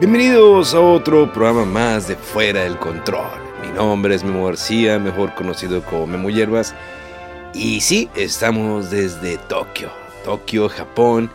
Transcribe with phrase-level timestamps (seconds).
[0.00, 3.24] Bienvenidos a otro programa más de Fuera del Control.
[3.62, 6.74] Mi nombre es Memo García, mejor conocido como Memo Hierbas.
[7.54, 9.90] Y sí, estamos desde Tokio,
[10.24, 11.30] Tokio, Japón.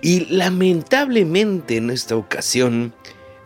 [0.00, 2.92] Y lamentablemente en esta ocasión,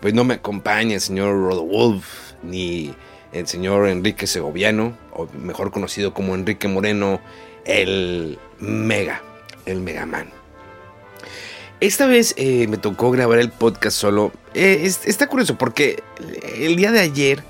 [0.00, 2.04] pues no me acompaña el señor Rodolf
[2.42, 2.94] ni
[3.32, 7.20] el señor Enrique Segoviano, o mejor conocido como Enrique Moreno,
[7.64, 9.22] el Mega,
[9.64, 10.28] el Megaman.
[11.80, 14.32] Esta vez eh, me tocó grabar el podcast solo.
[14.54, 16.02] Eh, es- está curioso porque
[16.58, 17.42] el día de ayer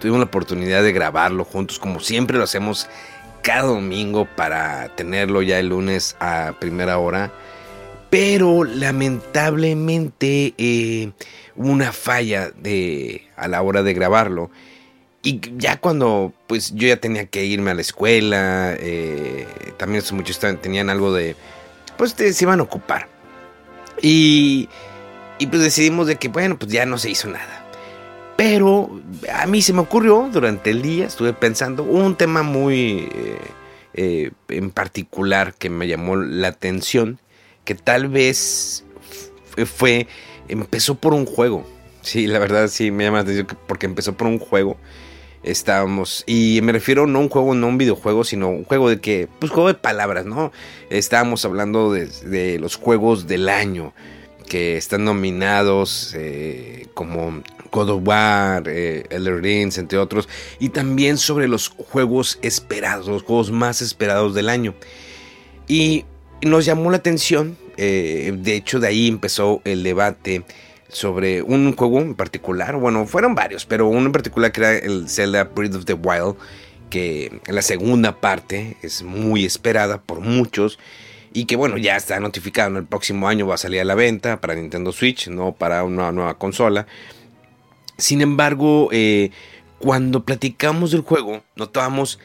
[0.00, 2.88] tuvimos la oportunidad de grabarlo juntos, como siempre lo hacemos
[3.42, 7.32] cada domingo para tenerlo ya el lunes a primera hora.
[8.10, 11.12] Pero lamentablemente eh,
[11.56, 14.50] hubo una falla de, a la hora de grabarlo.
[15.22, 19.46] Y ya cuando pues yo ya tenía que irme a la escuela, eh,
[19.78, 21.36] también estos tenían algo de...
[21.96, 23.08] Pues te- se iban a ocupar.
[24.02, 24.68] Y,
[25.38, 27.61] y pues decidimos de que, bueno, pues ya no se hizo nada.
[28.42, 28.90] Pero
[29.32, 33.38] a mí se me ocurrió durante el día, estuve pensando, un tema muy eh,
[33.94, 37.20] eh, en particular que me llamó la atención,
[37.64, 38.84] que tal vez
[39.54, 40.08] f- fue,
[40.48, 41.64] empezó por un juego.
[42.00, 44.76] Sí, la verdad sí me llama la atención que- porque empezó por un juego.
[45.44, 48.88] Estábamos, y me refiero no a un juego, no a un videojuego, sino un juego
[48.90, 50.50] de que, pues juego de palabras, ¿no?
[50.90, 53.92] Estábamos hablando de, de los juegos del año
[54.48, 57.40] que están nominados eh, como
[57.72, 60.28] God of War, eh, Elder Rings, entre otros,
[60.60, 64.74] y también sobre los juegos esperados, los juegos más esperados del año.
[65.66, 66.04] Y
[66.42, 70.44] nos llamó la atención, eh, de hecho de ahí empezó el debate
[70.88, 75.08] sobre un juego en particular, bueno, fueron varios, pero uno en particular que era el
[75.08, 76.36] Zelda Breath of the Wild,
[76.90, 80.78] que la segunda parte es muy esperada por muchos
[81.32, 82.78] y que bueno, ya está notificado, ¿no?
[82.78, 86.12] el próximo año va a salir a la venta para Nintendo Switch, no para una
[86.12, 86.86] nueva consola.
[87.98, 89.30] Sin embargo, eh,
[89.78, 92.18] cuando platicamos del juego, notábamos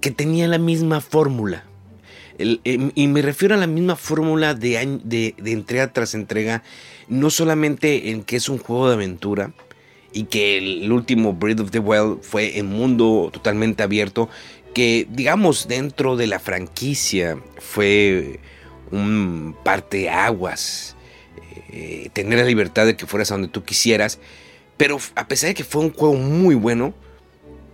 [0.00, 1.64] que tenía la misma fórmula.
[2.38, 4.76] Em, y me refiero a la misma fórmula de,
[5.44, 6.62] entrega tras entrega,
[7.08, 9.52] no solamente en que es un juego de aventura
[10.12, 14.28] y que el último Breath of the Wild fue en mundo totalmente abierto,
[14.74, 18.40] que digamos dentro de la franquicia fue
[18.90, 20.96] un parteaguas,
[21.70, 24.18] eh, tener la libertad de que fueras a donde tú quisieras,
[24.76, 26.94] pero a pesar de que fue un juego muy bueno,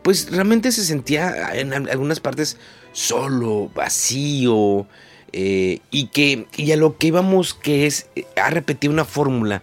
[0.03, 2.57] pues realmente se sentía en al- algunas partes
[2.93, 4.87] solo, vacío,
[5.33, 9.63] eh, y que a lo que íbamos que es eh, a repetir una fórmula,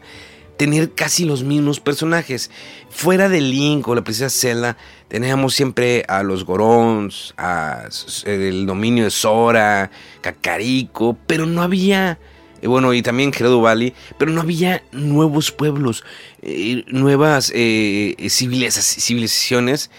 [0.58, 2.50] tener casi los mismos personajes.
[2.90, 4.78] Fuera de Link o la princesa Zelda,
[5.08, 7.88] teníamos siempre a los Gorons, a
[8.26, 12.18] el dominio de Sora, Kakariko, pero no había
[12.62, 16.04] eh, bueno, y también Gerudo Valley, pero no había nuevos pueblos,
[16.42, 19.90] eh, nuevas eh, civiliza- civilizaciones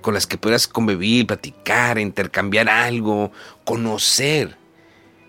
[0.00, 3.30] con las que puedas convivir, platicar, intercambiar algo,
[3.64, 4.56] conocer.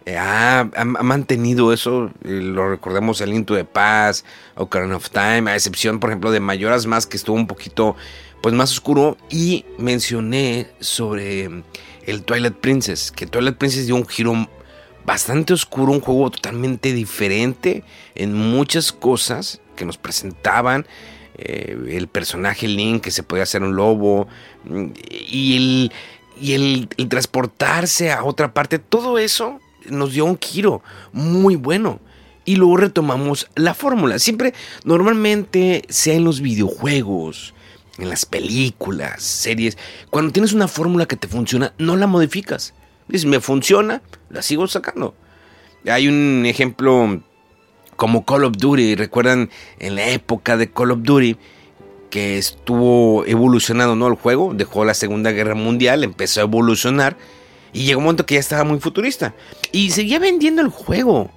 [0.05, 4.25] Eh, ha, mantenido eso, eh, lo recordamos el Into de Paz,
[4.55, 7.95] Ocarina of Time, a excepción, por ejemplo, de Mayoras Más, que estuvo un poquito
[8.41, 9.17] pues, más oscuro.
[9.29, 11.63] Y mencioné sobre
[12.05, 14.49] el Twilight Princess, que Twilight Princess dio un giro
[15.05, 17.83] bastante oscuro, un juego totalmente diferente
[18.15, 20.85] en muchas cosas que nos presentaban.
[21.35, 24.27] eh, el personaje Link que se podía hacer un lobo
[24.65, 25.91] mm, y el,
[26.39, 29.59] y el, el transportarse a otra parte, todo eso
[29.89, 31.99] nos dio un giro muy bueno.
[32.45, 34.19] Y luego retomamos la fórmula.
[34.19, 34.53] Siempre,
[34.83, 37.53] normalmente, sea en los videojuegos,
[37.97, 39.77] en las películas, series,
[40.09, 42.73] cuando tienes una fórmula que te funciona, no la modificas.
[43.07, 45.15] Dices, me funciona, la sigo sacando.
[45.85, 47.21] Hay un ejemplo
[47.95, 48.95] como Call of Duty.
[48.95, 51.37] Recuerdan en la época de Call of Duty
[52.09, 54.07] que estuvo evolucionando ¿no?
[54.07, 54.53] el juego.
[54.53, 57.17] Dejó la Segunda Guerra Mundial, empezó a evolucionar.
[57.73, 59.33] Y llegó un momento que ya estaba muy futurista.
[59.71, 61.31] Y seguía vendiendo el juego.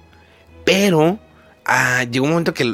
[0.65, 1.19] Pero
[1.65, 2.73] ah, llegó un momento que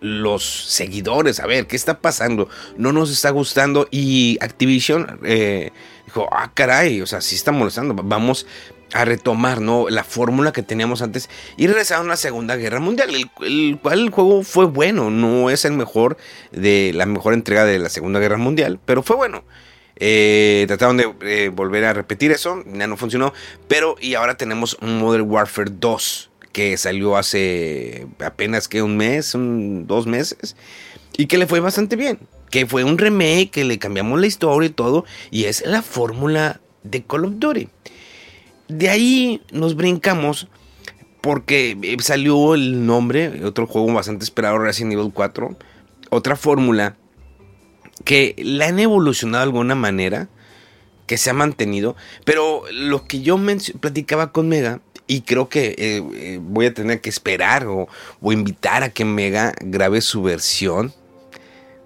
[0.00, 2.48] los seguidores, a ver, ¿qué está pasando?
[2.76, 3.88] No nos está gustando.
[3.90, 5.72] Y Activision eh,
[6.06, 7.94] dijo, ah, caray, o sea, sí está molestando.
[7.94, 8.46] Vamos
[8.92, 9.88] a retomar ¿no?
[9.88, 13.10] la fórmula que teníamos antes y regresaron a la Segunda Guerra Mundial,
[13.40, 16.16] el, cual el juego fue bueno, no es el mejor
[16.52, 19.44] de la mejor entrega de la Segunda Guerra Mundial, pero fue bueno.
[19.98, 23.32] Eh, trataron de eh, volver a repetir eso, ya no funcionó,
[23.66, 30.06] pero y ahora tenemos Modern Warfare 2 que salió hace apenas que un mes, dos
[30.06, 30.56] meses,
[31.16, 32.18] y que le fue bastante bien,
[32.50, 36.60] que fue un remake, que le cambiamos la historia y todo, y es la fórmula
[36.82, 37.68] de Call of Duty.
[38.68, 40.48] De ahí nos brincamos
[41.20, 45.56] porque eh, salió el nombre, otro juego bastante esperado, Resident Evil 4,
[46.10, 46.96] otra fórmula
[48.04, 50.28] que la han evolucionado de alguna manera,
[51.06, 53.38] que se ha mantenido, pero lo que yo
[53.80, 57.88] platicaba con Mega, y creo que eh, eh, voy a tener que esperar o,
[58.20, 60.92] o, invitar a que Mega grabe su versión,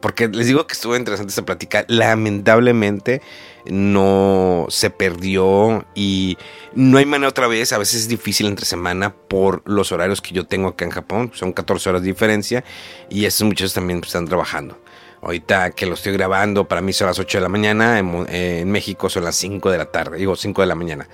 [0.01, 3.21] porque les digo que estuvo interesante esta plática, lamentablemente
[3.67, 6.39] no se perdió y
[6.75, 10.35] no hay manera otra vez, a veces es difícil entre semana por los horarios que
[10.35, 12.65] yo tengo acá en Japón, son 14 horas de diferencia
[13.11, 14.79] y esos muchachos también están trabajando.
[15.23, 19.11] Ahorita que lo estoy grabando, para mí son las 8 de la mañana, en, México
[19.11, 21.09] son las 5 de la tarde, digo 5 de la mañana.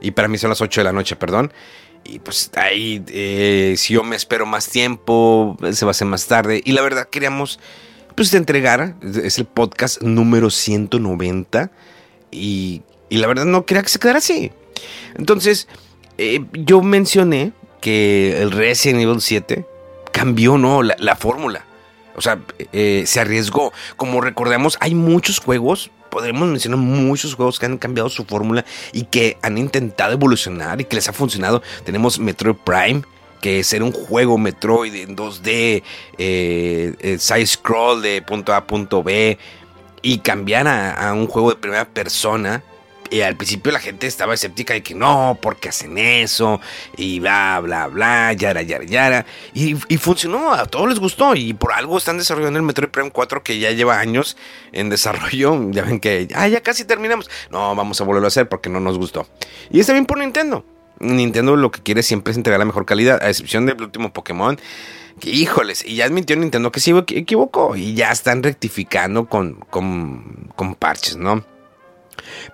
[0.00, 1.52] Y para mí son las 8 de la noche, perdón.
[2.04, 6.28] Y pues ahí, eh, si yo me espero más tiempo, se va a hacer más
[6.28, 6.62] tarde.
[6.64, 7.58] Y la verdad, queríamos
[8.18, 8.96] pues te entregar.
[9.22, 11.70] Es el podcast número 190.
[12.32, 14.50] Y, y la verdad no quería que se quedara así.
[15.14, 15.68] Entonces,
[16.18, 19.64] eh, yo mencioné que el Resident Evil 7
[20.10, 20.82] cambió, ¿no?
[20.82, 21.64] La, fórmula.
[22.16, 22.40] O sea,
[22.72, 23.72] eh, se arriesgó.
[23.96, 29.04] Como recordamos, hay muchos juegos, podemos mencionar muchos juegos que han cambiado su fórmula y
[29.04, 31.62] que han intentado evolucionar y que les ha funcionado.
[31.84, 33.02] Tenemos Metroid Prime,
[33.40, 35.82] que ser un juego Metroid en 2D,
[36.18, 39.38] eh, eh, side scroll de punto A a punto B,
[40.02, 42.62] y cambiar a, un juego de primera persona.
[43.24, 46.60] Al principio la gente estaba escéptica de que no, porque hacen eso,
[46.94, 49.26] y bla, bla, bla, yara, yara, yara.
[49.54, 53.10] Y, y, funcionó, a todos les gustó, y por algo están desarrollando el Metroid Prime
[53.10, 54.36] 4 que ya lleva años
[54.72, 55.58] en desarrollo.
[55.70, 57.30] Ya ven que, ah, ya casi terminamos.
[57.50, 59.26] No, vamos a volverlo a hacer porque no nos gustó.
[59.70, 60.64] Y está bien por Nintendo.
[61.00, 64.58] Nintendo lo que quiere siempre es entregar la mejor calidad, a excepción del último Pokémon.
[65.20, 70.74] Que, híjoles, y ya admitió Nintendo que se equivocó y ya están rectificando con, con,
[70.78, 71.44] parches, ¿no?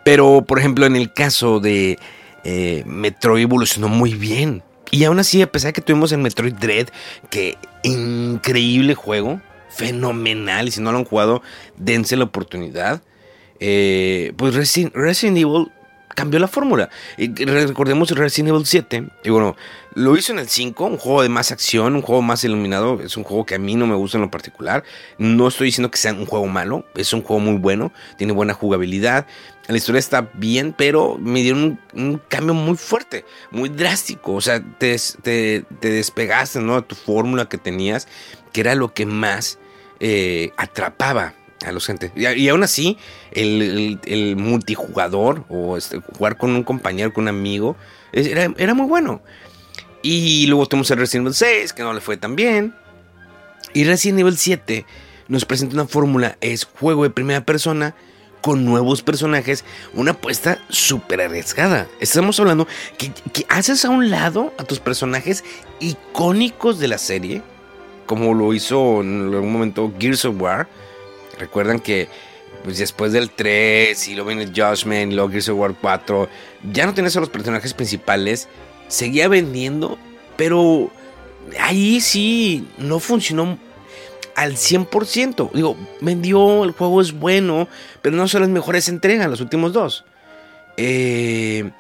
[0.05, 1.99] Pero, por ejemplo, en el caso de
[2.44, 4.62] eh, Metroid evolucionó muy bien.
[4.91, 6.88] Y aún así, a pesar de que tuvimos el Metroid Dread,
[7.29, 11.43] que increíble juego, fenomenal, y si no lo han jugado,
[11.76, 13.02] dense la oportunidad.
[13.61, 15.70] Eh, pues Resident Evil
[16.14, 16.88] cambió la fórmula.
[17.16, 19.08] Y recordemos Resident Evil 7.
[19.25, 19.56] Y bueno,
[19.94, 23.00] lo hizo en el 5, un juego de más acción, un juego más iluminado.
[23.00, 24.84] Es un juego que a mí no me gusta en lo particular.
[25.19, 28.55] No estoy diciendo que sea un juego malo, es un juego muy bueno, tiene buena
[28.55, 29.26] jugabilidad.
[29.66, 34.34] La historia está bien, pero me dieron un, cambio muy fuerte, muy drástico.
[34.34, 36.76] O sea, te, te, despegaste ¿no?
[36.76, 38.06] de tu fórmula que tenías,
[38.52, 39.58] que era lo que más
[40.00, 41.34] eh, atrapaba
[41.64, 42.12] a los gente.
[42.16, 42.99] Y, aún así,
[43.32, 47.76] el, multijugador o este, jugar con un compañero, con un amigo,
[48.12, 49.22] era, muy bueno.
[50.03, 52.74] Y luego tenemos el Resident Evil 6, que no le fue tan bien.
[53.72, 54.86] Y Resident Evil 7
[55.29, 57.94] nos presenta una fórmula, es juego de primera persona
[58.43, 61.88] con nuevos personajes, una apuesta súper arriesgada.
[61.98, 65.43] Estamos hablando que, que, haces a un lado a tus personajes
[65.81, 67.43] icónicos de la serie,
[68.05, 70.69] como lo hizo en algún momento Gears of War,
[71.38, 72.08] Recuerdan que
[72.64, 76.29] pues después del 3 y luego viene Judgment luego Gears of War 4,
[76.72, 78.48] ya no tienes a los personajes principales,
[78.88, 79.98] seguía vendiendo,
[80.36, 80.91] pero
[81.60, 83.58] ahí sí no funcionó
[84.34, 85.50] al 100%.
[85.53, 87.69] Digo, vendió, el juego es bueno,
[88.00, 90.05] pero no son las mejores entregas, los últimos dos.
[90.79, 91.70] Eh,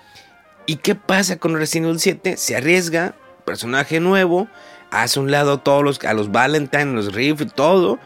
[0.66, 2.36] ¿Y qué pasa con Resident Evil 7?
[2.36, 3.14] Se arriesga,
[3.46, 4.48] personaje nuevo,
[4.90, 7.98] hace un lado todos los, a los Valentine, los Rift, todo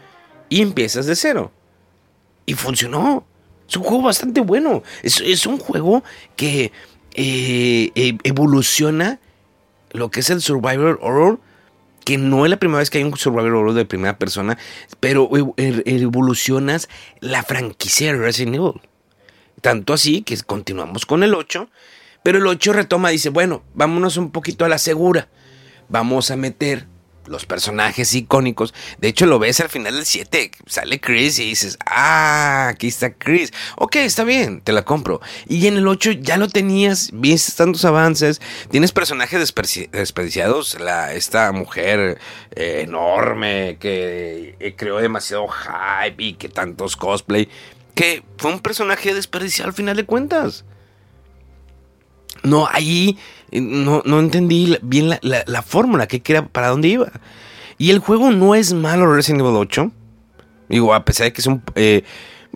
[0.49, 1.51] y empiezas de cero.
[2.45, 3.25] Y funcionó.
[3.67, 4.83] Es un juego bastante bueno.
[5.03, 6.03] Es, un juego
[6.35, 6.71] que
[7.13, 9.19] eh, e, evoluciona
[9.91, 11.39] lo que es el Survivor Horror.
[12.03, 14.57] Que no es la primera vez que hay un Survivor Horror de primera persona.
[14.99, 16.89] Pero e, er, evolucionas
[17.19, 18.81] la franquicia de Resident Evil.
[19.61, 21.69] Tanto así que continuamos con el 8.
[22.23, 25.29] Pero el 8 retoma, dice, bueno, vámonos un poquito a la segura.
[25.87, 26.87] Vamos a meter
[27.29, 28.73] los personajes icónicos.
[28.97, 30.51] De hecho, lo ves al final del 7.
[30.65, 33.53] Sale Chris y dices, ah, aquí está Chris.
[33.77, 35.21] Ok, está bien, te la compro.
[35.47, 38.41] Y en el 8 ya lo tenías, viste tantos avances.
[38.69, 40.79] Tienes personajes desperdiciados.
[40.79, 42.19] La, esta mujer
[42.55, 47.47] eh, enorme que eh, creó demasiado hype y que tantos cosplay.
[47.93, 50.65] Que fue un personaje desperdiciado al final de cuentas.
[52.43, 53.17] No, ahí
[53.51, 57.11] eh, no, entendí bien la, fórmula, que era, para dónde iba.
[57.77, 59.91] Y el juego no es malo Resident Evil 8.
[60.69, 61.63] Digo, a pesar de que es un...
[61.75, 62.03] Eh,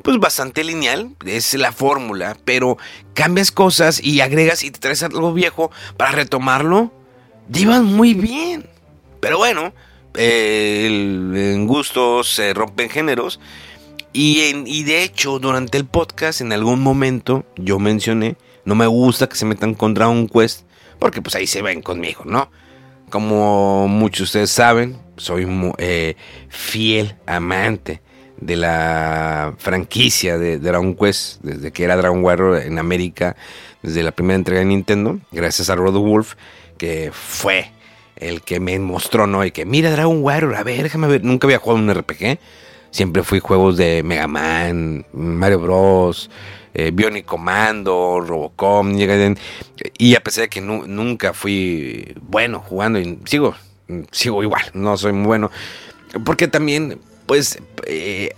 [0.02, 2.78] pues bastante lineal, es la fórmula, pero
[3.14, 6.92] cambias cosas y agregas y te traes algo viejo para retomarlo,
[7.48, 8.68] llevan muy bien.
[9.20, 9.72] Pero bueno,
[10.16, 13.40] en gustos se rompen géneros.
[14.14, 18.36] Y, y de hecho, durante el podcast, en algún momento, yo mencioné
[18.66, 20.62] no me gusta que se metan contra un Quest,
[21.04, 22.50] porque pues ahí se ven conmigo, ¿no?
[23.10, 25.46] Como muchos de ustedes saben, soy
[25.78, 26.16] eh,
[26.48, 28.00] fiel amante
[28.38, 33.36] de la franquicia de Dragon Quest, desde que era Dragon Warrior en América,
[33.82, 36.36] desde la primera entrega de Nintendo, gracias a Rod Wolf,
[36.78, 37.70] que fue
[38.16, 39.44] el que me mostró, ¿no?
[39.44, 42.40] Y que mira Dragon Warrior, a ver, déjame ver, nunca había jugado un RPG,
[42.94, 46.30] siempre fui juegos de Mega Man, Mario Bros.,
[46.76, 48.86] eh, Bionic Commando, Robocop,
[49.98, 53.56] y a pesar de que nunca fui bueno jugando, y sigo,
[54.12, 55.52] sigo igual, no soy muy bueno,
[56.24, 58.32] porque también pues eh,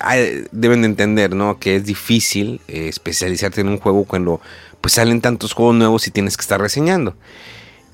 [0.51, 1.59] deben de entender, ¿no?
[1.59, 4.41] Que es difícil eh, especializarte en un juego cuando
[4.79, 7.15] pues salen tantos juegos nuevos y tienes que estar reseñando.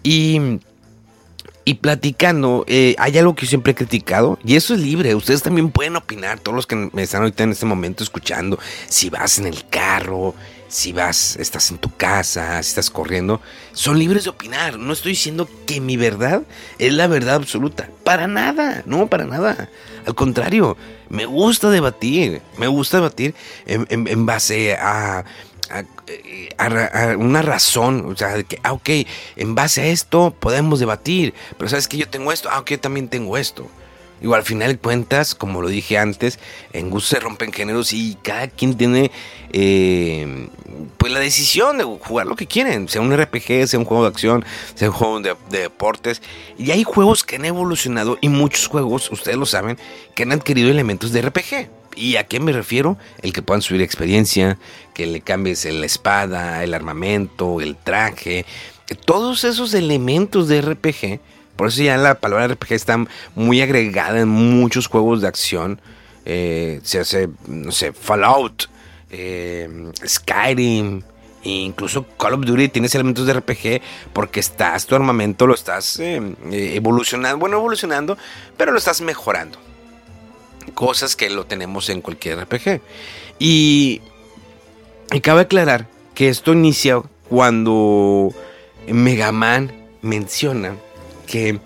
[0.04, 0.60] Y
[1.66, 5.44] y platicando, eh, hay algo que yo siempre he criticado, y eso es libre, ustedes
[5.44, 9.38] también pueden opinar, todos los que me están ahorita en este momento escuchando, si vas
[9.38, 10.34] en el carro,
[10.68, 13.42] si vas, estás en tu casa, si estás corriendo,
[13.74, 16.44] son libres de opinar, no estoy diciendo que mi verdad
[16.80, 19.70] es la verdad absoluta, para nada, no, para nada,
[20.06, 20.78] al contrario,
[21.10, 25.26] me gusta debatir, me gusta debatir en base a
[25.72, 28.90] a, una razón, o sea, de que, ah, ok,
[29.36, 32.80] en base a esto podemos debatir, pero sabes que yo tengo esto, ah, ok, yo
[32.80, 33.68] también tengo esto.
[34.22, 36.38] Igual al final de cuentas, como lo dije antes,
[36.74, 39.10] en gusto se rompen géneros y cada quien tiene
[39.52, 40.48] eh,
[40.98, 44.10] pues la decisión de jugar lo que quieren, sea un RPG, sea un juego de
[44.10, 46.22] acción, sea un juego de, deportes.
[46.60, 49.80] Y hay juegos que han evolucionado y muchos juegos, ustedes lo saben,
[50.14, 51.81] que han adquirido elementos de RPG.
[51.96, 52.98] ¿Y a qué me refiero?
[53.22, 54.58] El que puedan subir experiencia,
[54.94, 58.46] que le cambies la espada, el armamento, el traje,
[59.06, 61.20] todos esos elementos de RPG.
[61.56, 63.06] Por eso ya la palabra RPG está
[63.36, 65.82] muy agregada en muchos juegos de acción.
[66.26, 68.70] Eh, se hace, no sé, Fallout,
[69.10, 71.02] eh, Skyrim,
[71.44, 73.82] incluso Call of Duty tienes elementos de RPG
[74.14, 76.22] porque estás, tu armamento lo estás eh,
[76.52, 78.18] evolucionando, bueno, evolucionando,
[78.56, 79.58] pero lo estás mejorando
[80.72, 82.82] cosas que lo tenemos en cualquier RPG.
[83.40, 84.02] Y,
[85.22, 88.34] cabe aclarar que esto inicia cuando
[88.88, 90.76] Mega Man menciona
[91.28, 91.60] que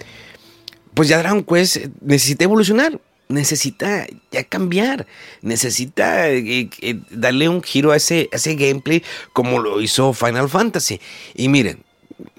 [0.94, 5.08] pues ya Dragon Quest necesita evolucionar, necesita ya cambiar,
[5.42, 10.50] necesita eh, eh, darle un giro a ese, a ese gameplay como lo hizo Final
[10.50, 11.02] Fantasy.
[11.34, 11.84] Y miren,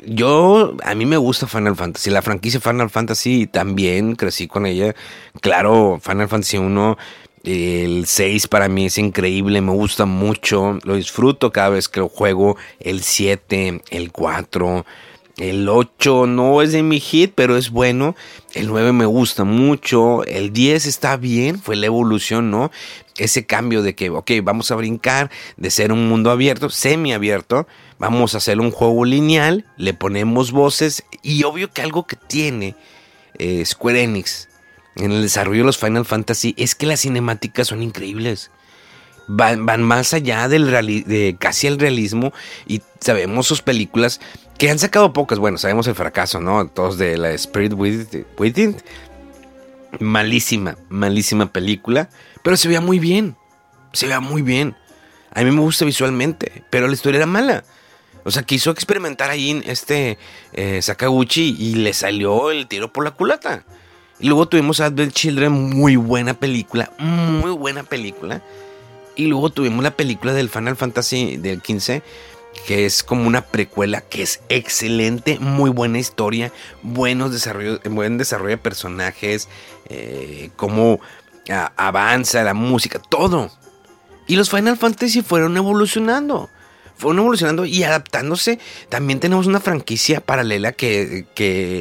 [0.04, 2.10] yo, a mí me gusta Final Fantasy.
[2.10, 4.94] La franquicia Final Fantasy también crecí con ella.
[5.40, 6.96] Claro, Final Fantasy 1,
[7.44, 10.78] el 6 para mí es increíble, me gusta mucho.
[10.84, 12.56] Lo disfruto cada vez que lo juego.
[12.80, 14.86] El 7, el 4.
[15.36, 18.16] El 8 no es de mi hit, pero es bueno.
[18.54, 20.24] El 9 me gusta mucho.
[20.24, 22.70] El 10 está bien, fue la evolución, ¿no?
[23.18, 27.66] Ese cambio de que, ok, vamos a brincar de ser un mundo abierto, semi-abierto,
[27.98, 32.76] vamos a hacer un juego lineal, le ponemos voces y obvio que algo que tiene
[33.38, 34.48] eh, Square Enix
[34.96, 38.50] en el desarrollo de los Final Fantasy es que las cinemáticas son increíbles.
[39.28, 42.32] Van, más allá del de casi el realismo
[42.66, 44.20] y sabemos sus películas
[44.56, 45.38] que han sacado pocas.
[45.38, 46.68] Bueno, sabemos el fracaso, ¿no?
[46.68, 48.76] Todos de la Spirit Within.
[50.00, 52.08] Malísima, malísima película.
[52.42, 53.36] Pero se veía muy bien.
[53.92, 54.76] Se veía muy bien.
[55.32, 57.64] A mí me gusta visualmente, pero la historia era mala.
[58.24, 60.18] O sea, quiso experimentar ahí este
[60.52, 63.64] eh, Sakaguchi y le salió el tiro por la culata.
[64.18, 68.42] Y luego tuvimos Advent Children, muy buena película, muy buena película.
[69.14, 72.02] Y luego tuvimos la película del Final Fantasy del 15,
[72.66, 78.50] que es como una precuela que es excelente, muy buena historia, buenos desarrollo, buen desarrollo
[78.50, 79.48] de personajes,
[79.88, 81.00] eh, cómo
[81.76, 83.50] avanza la música, todo.
[84.26, 86.50] Y los Final Fantasy fueron evolucionando
[86.96, 88.58] fueron evolucionando y adaptándose.
[88.88, 91.26] También tenemos una franquicia paralela que,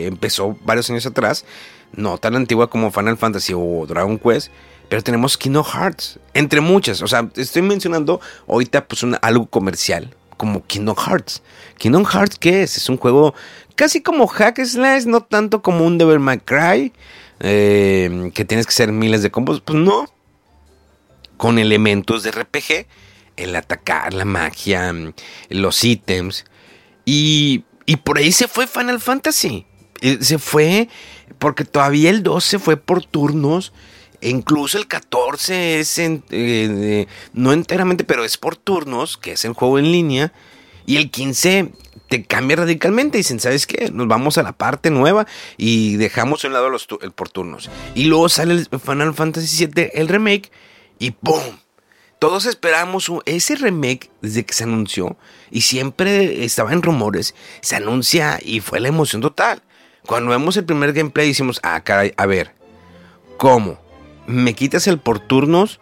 [0.06, 1.46] empezó varios años atrás
[1.94, 4.52] no tan antigua como Final Fantasy o Dragon Quest,
[4.90, 7.02] pero tenemos Kingdom Hearts, entre muchas.
[7.02, 11.42] O sea, estoy mencionando ahorita pues algo comercial, como Kingdom Hearts.
[11.78, 12.78] Kingdom Hearts, ¿qué es?
[12.78, 13.34] Es un juego
[13.76, 16.94] casi como Hack Slash, no tanto como un Devil May Cry,
[17.40, 19.62] eh, que tienes que hacer miles de combos.
[19.62, 20.08] Pues no.
[21.38, 22.88] Con elementos de RPG,
[23.36, 24.94] el atacar, la magia,
[25.50, 26.46] los ítems.
[27.04, 29.66] Y, y por ahí se fue Final Fantasy.
[30.02, 30.88] Eh, se fue
[31.40, 33.74] porque todavía el 12 fue por turnos.
[34.26, 39.54] E incluso el 14 es eh, no enteramente, pero es por turnos, que es el
[39.54, 40.34] juego en línea.
[40.88, 41.72] Y el 15
[42.10, 43.20] te cambia radicalmente.
[43.20, 43.92] Dicen, ¿sabes qué?
[43.92, 45.28] Nos vamos a la parte nueva
[45.58, 47.70] y dejamos a un lado los por turnos.
[47.94, 50.52] Y luego sale el Final Fantasy VII, el remake,
[50.98, 51.60] y ¡boom!
[52.18, 55.18] Todos esperamos ese remake desde que se anunció
[55.52, 57.36] y siempre estaba en rumores.
[57.62, 59.62] Se anuncia y fue la emoción total.
[60.08, 62.56] Cuando vemos el primer gameplay decimos, ah, caray, a ver,
[63.38, 63.85] ¿cómo?
[64.28, 65.80] ¿Me quitas el por turnos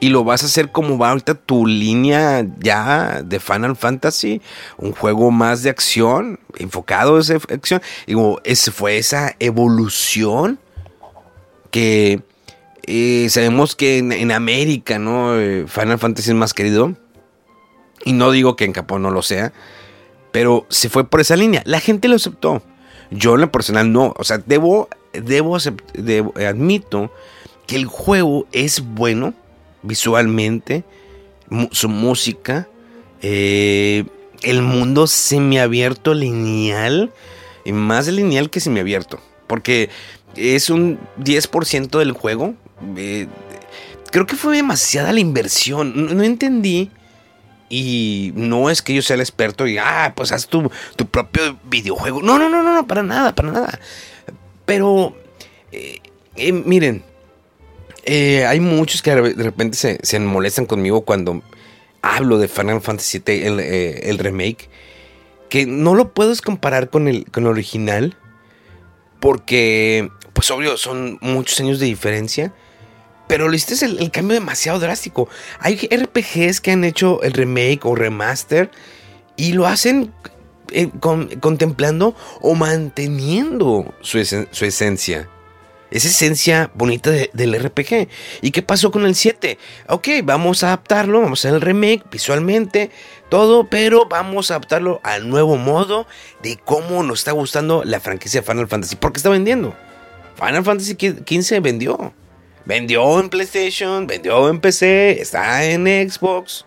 [0.00, 4.40] y lo vas a hacer como va ahorita tu línea ya de Final Fantasy?
[4.76, 7.82] Un juego más de acción, enfocado en esa acción.
[8.06, 10.58] Digo, ese fue esa evolución
[11.70, 12.22] que
[12.90, 15.38] eh, sabemos que en, América, ¿no?
[15.38, 16.94] Eh, Final Fantasy es más querido.
[18.04, 19.52] Y no digo que en Japón no lo sea.
[20.32, 21.62] Pero se fue por esa línea.
[21.64, 22.62] La gente lo aceptó.
[23.10, 24.14] Yo en lo personal no.
[24.16, 25.56] O sea, debo, debo,
[26.36, 27.10] admito
[27.68, 29.34] que el juego es bueno
[29.82, 30.84] visualmente,
[31.70, 32.66] su música,
[33.22, 34.04] eh,
[34.42, 37.12] el mundo semiabierto lineal,
[37.64, 39.90] y más lineal que semiabierto, porque
[40.34, 42.54] es un 10% del juego.
[42.96, 43.28] Eh,
[44.10, 46.90] creo que fue demasiada la inversión, no entendí
[47.68, 50.70] y no es que yo sea el experto y, ah, pues haz tu,
[51.10, 52.22] propio videojuego.
[52.22, 53.78] No, no, no, no, para nada, para nada.
[54.64, 55.14] Pero,
[55.70, 56.00] eh,
[56.52, 57.04] miren,
[58.10, 61.42] eh, hay muchos que de repente se, molestan conmigo cuando
[62.00, 64.70] hablo de Final Fantasy VII, el, el, remake,
[65.50, 68.16] que no lo puedes comparar con el, con el original,
[69.20, 72.54] porque, pues obvio, son muchos años de diferencia.
[73.26, 75.28] Pero este es el, cambio demasiado drástico.
[75.60, 78.70] Hay RPGs que han hecho el remake o remaster
[79.36, 80.14] y lo hacen
[80.70, 85.28] eh, contemplando o manteniendo su, esencia.
[85.90, 88.08] Esa esencia bonita del RPG.
[88.42, 89.58] ¿Y qué pasó con el 7?
[89.88, 92.90] Ok, vamos a adaptarlo, vamos a hacer el remake visualmente,
[93.30, 96.06] todo, pero vamos a adaptarlo al nuevo modo
[96.42, 98.96] de cómo nos está gustando la franquicia Final Fantasy.
[98.96, 99.74] Porque está vendiendo.
[100.36, 102.12] Final Fantasy XV vendió.
[102.64, 106.66] Vendió en PlayStation, vendió en PC, está en Xbox.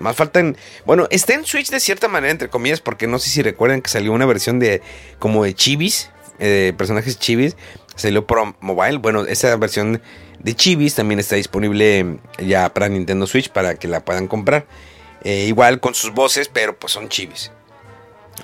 [0.00, 0.56] Más faltan.
[0.86, 3.90] Bueno, está en Switch de cierta manera, entre comillas, porque no sé si recuerdan que
[3.90, 4.80] salió una versión de.
[5.18, 6.10] como de chivis.
[6.38, 7.54] Eh, personajes chivis.
[7.94, 8.98] Salió por mobile.
[8.98, 10.00] Bueno, esa versión
[10.38, 14.66] de chivis también está disponible ya para Nintendo Switch para que la puedan comprar.
[15.22, 17.52] Eh, igual con sus voces, pero pues son chivis.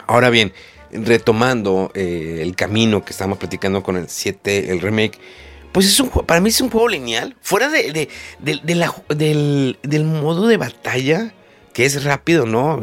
[0.06, 0.52] Ahora bien,
[0.92, 5.18] retomando eh, el camino que estamos platicando con el 7, el remake
[5.76, 7.36] pues es un para mí es un juego lineal.
[7.42, 11.34] Fuera de, del, modo de batalla,
[11.74, 12.80] que es rápido, ¿no?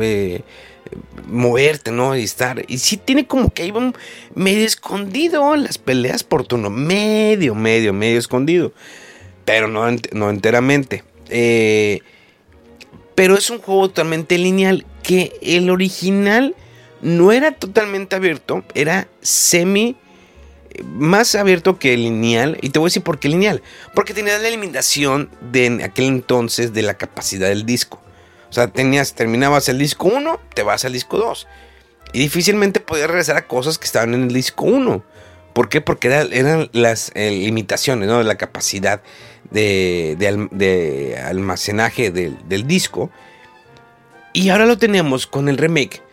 [1.27, 2.15] Moverte, ¿no?
[2.15, 2.63] Y estar.
[2.67, 3.73] Y sí tiene como que hay
[4.35, 6.69] medio escondido las peleas por turno.
[6.69, 8.73] Medio, medio, medio escondido.
[9.45, 11.03] Pero no, no enteramente.
[11.29, 12.01] Eh,
[13.15, 14.85] pero es un juego totalmente lineal.
[15.03, 16.55] Que el original
[17.01, 18.63] no era totalmente abierto.
[18.73, 19.97] Era semi
[20.83, 22.57] más abierto que lineal.
[22.61, 23.61] Y te voy a decir por qué lineal.
[23.93, 28.03] Porque tenías la eliminación de aquel entonces de la capacidad del disco.
[28.53, 31.47] O sea, tenías, terminabas el disco 1, te vas al disco 2.
[32.13, 35.03] Y difícilmente podías regresar a cosas que estaban en el disco 1.
[35.53, 35.81] ¿Por qué?
[35.81, 38.19] Porque eran las eh, limitaciones, ¿no?
[38.19, 39.01] De la capacidad
[39.49, 43.09] de, almacenaje del, del disco.
[44.33, 46.03] Y ahora lo tenemos con el remake,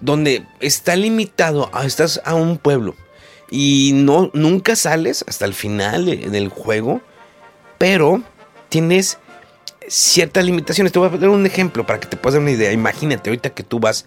[0.00, 2.96] donde está limitado a, estás a un pueblo
[3.48, 7.02] y no, nunca sales hasta el final del juego,
[7.78, 8.20] pero
[8.68, 9.18] tienes
[9.88, 10.92] ciertas limitaciones.
[10.92, 12.72] Te voy a dar un ejemplo para que te puedas dar una idea.
[12.72, 14.06] Imagínate ahorita que tú vas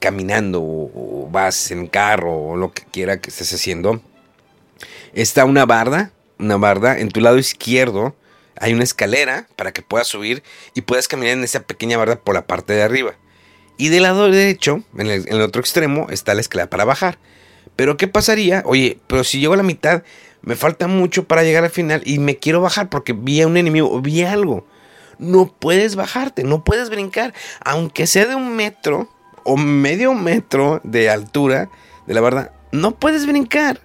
[0.00, 4.00] caminando o, vas en carro o lo que quiera que estés haciendo.
[5.14, 8.14] Está una barda, una barda en tu lado izquierdo.
[8.60, 10.42] Hay una escalera para que puedas subir
[10.74, 13.14] y puedas caminar en esa pequeña barda por la parte de arriba.
[13.76, 17.18] Y del lado derecho, en el otro extremo, está la escalera para bajar.
[17.76, 18.64] Pero ¿qué pasaría?
[18.66, 20.02] Oye, pero si llego a la mitad,
[20.42, 23.56] me falta mucho para llegar al final y me quiero bajar porque vi a un
[23.56, 24.66] enemigo o vi algo.
[25.18, 29.08] No puedes bajarte, no puedes brincar, aunque sea de un metro
[29.44, 31.70] o medio metro de altura,
[32.06, 33.80] de la verdad, no puedes brincar.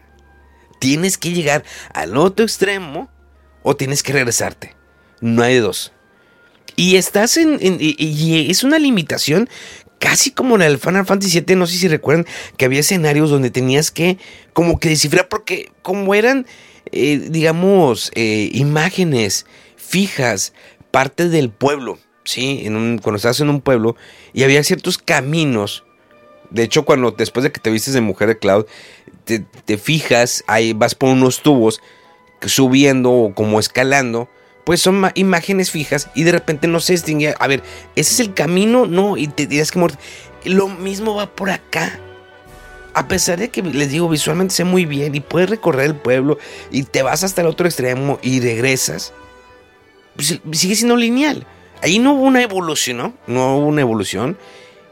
[0.80, 3.10] Tienes que llegar al otro extremo
[3.64, 4.76] o tienes que regresarte.
[5.22, 5.94] No hay dos.
[6.76, 9.48] Y estás en, y es una limitación
[10.04, 12.26] casi como en el Final Fantasy VII, no sé si recuerdan
[12.58, 14.18] que había escenarios donde tenías que
[14.52, 16.46] como que descifrar, porque como eran,
[16.92, 19.46] eh, digamos, eh, imágenes
[19.78, 20.52] fijas,
[20.94, 22.62] parte del pueblo, ¿sí?
[22.66, 23.96] En un, cuando estás en un pueblo
[24.32, 25.84] y había ciertos caminos.
[26.52, 28.68] De hecho, cuando después de que te vistes de mujer de Cloud,
[29.26, 31.82] te, fijas, ahí vas por unos tubos
[32.46, 34.30] subiendo o como escalando
[34.66, 37.34] pues son imágenes fijas y de repente no se distingue.
[37.40, 37.64] A ver,
[37.96, 39.98] ese es el camino, no, y te dirás que muerto.
[40.46, 42.00] Lo mismo va por acá.
[42.94, 46.38] A pesar de que les digo, visualmente sé muy bien y puedes recorrer el pueblo
[46.72, 49.12] y te vas hasta el otro extremo y regresas,
[50.16, 51.46] pues sigue siendo lineal.
[51.82, 53.14] Ahí no hubo una evolución, ¿no?
[53.28, 54.38] No hubo una evolución.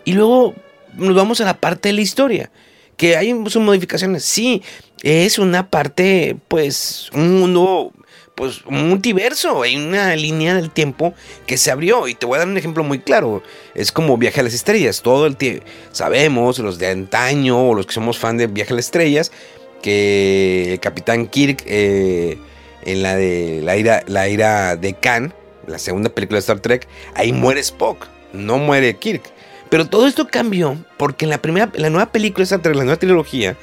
[0.03, 0.53] Y luego
[0.97, 2.51] nos vamos a la parte de la historia.
[2.97, 4.25] Que hay sus modificaciones.
[4.25, 4.61] Sí,
[5.01, 7.91] es una parte, pues, un mundo
[8.35, 11.13] pues un multiverso, hay una línea del tiempo
[11.45, 13.43] que se abrió y te voy a dar un ejemplo muy claro,
[13.75, 17.85] es como Viaje a las Estrellas, todo el tiempo sabemos, los de antaño o los
[17.85, 19.31] que somos fan de Viaje a las Estrellas,
[19.83, 22.39] que el Capitán Kirk eh,
[22.83, 25.33] en la de la ira, la ira de Khan,
[25.67, 29.23] la segunda película de Star Trek, ahí muere Spock, no muere Kirk.
[29.69, 32.83] Pero todo esto cambió porque en la primera, la nueva película de Star Trek, la
[32.83, 33.55] nueva trilogía,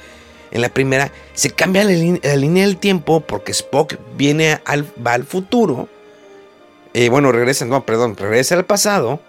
[0.51, 5.23] en la primera se cambia la, línea del tiempo porque Spock viene al, va al
[5.23, 5.87] futuro.
[6.93, 9.21] Eh, bueno, regresa, no, perdón, regresa al pasado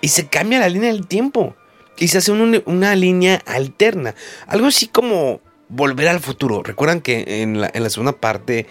[0.00, 1.54] y se cambia la línea del tiempo
[1.98, 4.14] y se hace una, línea alterna.
[4.46, 6.62] Algo así como volver al futuro.
[6.62, 8.66] Recuerdan que en la, segunda parte,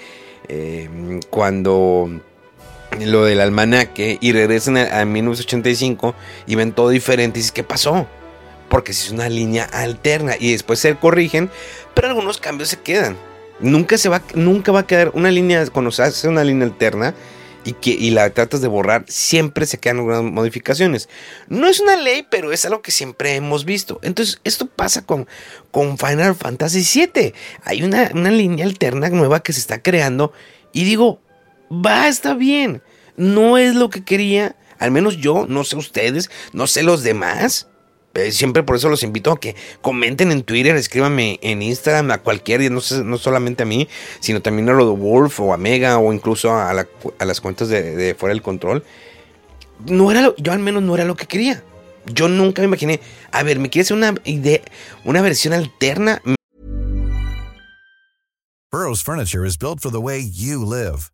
[0.47, 2.09] em, cuando
[2.99, 6.15] lo del almanaque y regresan a, a, 1985
[6.47, 8.07] y ven todo diferente y dices, ¿qué pasó?
[8.69, 11.49] porque es una línea alterna y después se corrigen,
[11.93, 13.17] pero algunos cambios se quedan.
[13.59, 17.13] Nunca, se va, nunca va a quedar una línea, cuando se hace una línea alterna
[17.63, 21.09] y, que, y la tratas de borrar, siempre se quedan algunas modificaciones.
[21.47, 23.99] No es una ley, pero es algo que siempre hemos visto.
[24.03, 25.27] Entonces, esto pasa con,
[25.71, 27.33] con Final Fantasy VII.
[27.63, 30.33] Hay una, una línea alterna nueva que se está creando
[30.73, 31.21] y digo,
[31.71, 32.81] va, está bien.
[33.17, 37.68] No es lo que quería, al menos yo, no sé ustedes, no sé los demás.
[38.19, 42.17] Eh, siempre por eso los invito a que comenten en Twitter, escríbanme en Instagram, a
[42.19, 43.87] cualquier, no, no solamente a mí,
[44.19, 48.15] sino también a lo de Wolf o a Mega o incluso a, las cuentas de,
[48.17, 48.83] Fuera del Control.
[49.85, 51.63] No era yo al menos no era lo que quería.
[52.05, 52.99] Yo nunca me imaginé,
[53.31, 54.61] a ver, ¿me quieres una idea,
[55.05, 56.21] una versión alterna?
[58.71, 61.11] Burroughs Furniture is built for the way you live.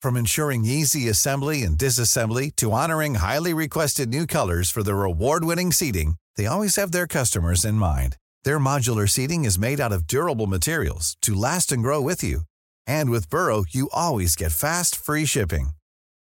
[0.00, 5.72] From ensuring easy assembly and disassembly to honoring highly requested new colors for their award-winning
[5.72, 8.16] seating, they always have their customers in mind.
[8.44, 12.40] Their modular seating is made out of durable materials to last and grow with you.
[12.86, 15.70] And with Burrow, you always get fast, free shipping.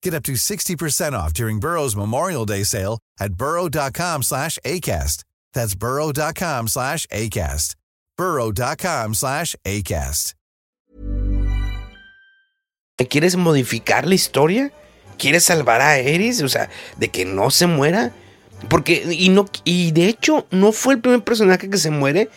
[0.02, 5.24] Get up to 60% off during Burrow's Memorial Day sale at burrow.com slash ACAST.
[5.52, 7.76] That's burrow.com slash ACAST.
[8.16, 10.34] burrow.com slash ACAST.
[13.04, 14.72] ¿Quieres modificar la historia?
[15.18, 16.42] ¿Quieres salvar a Eris?
[16.42, 18.12] O sea, de que no se muera.
[18.68, 22.28] Porque, y, no, y de hecho, no fue el primer personaje que se muere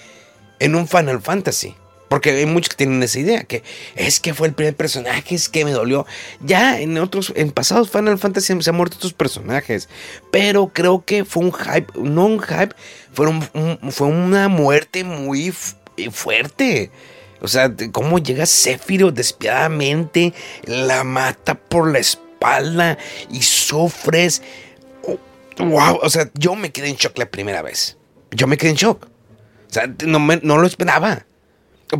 [0.59, 1.75] en un Final Fantasy.
[2.09, 3.61] Porque hay muchos que tienen esa idea, que
[3.95, 6.07] es que fue el primer personaje, es que me dolió.
[6.41, 9.87] Ya en otros, en pasados Final Fantasy se han muerto estos personajes.
[10.31, 12.73] Pero creo que fue un hype, no un hype,
[13.13, 13.27] fue,
[13.91, 15.53] fue una muerte muy
[15.97, 16.91] eh, fuerte.
[17.41, 20.33] O sea, cómo llega Sephiroth despiadadamente,
[20.65, 22.97] la mata por la espalda
[23.31, 24.41] y sufres
[25.59, 27.97] wow, o sea, yo me quedé en shock la primera vez.
[28.31, 29.05] Yo me quedé en shock.
[29.05, 31.25] O sea, no, no lo esperaba.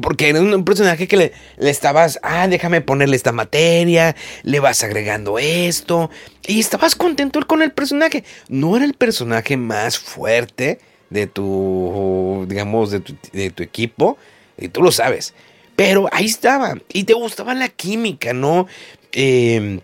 [0.02, 4.84] Porque era un personaje que le, le, estabas, ah, déjame ponerle esta materia, le vas
[4.84, 6.12] agregando esto,
[6.46, 8.24] y estabas contento con el personaje.
[8.50, 14.18] No era el personaje más fuerte de tu, digamos, de tu, de tu equipo,
[14.60, 15.34] y tú lo sabes.
[15.76, 18.68] Pero ahí estaba, y te gustaba la química, ¿no?
[19.12, 19.80] Eh,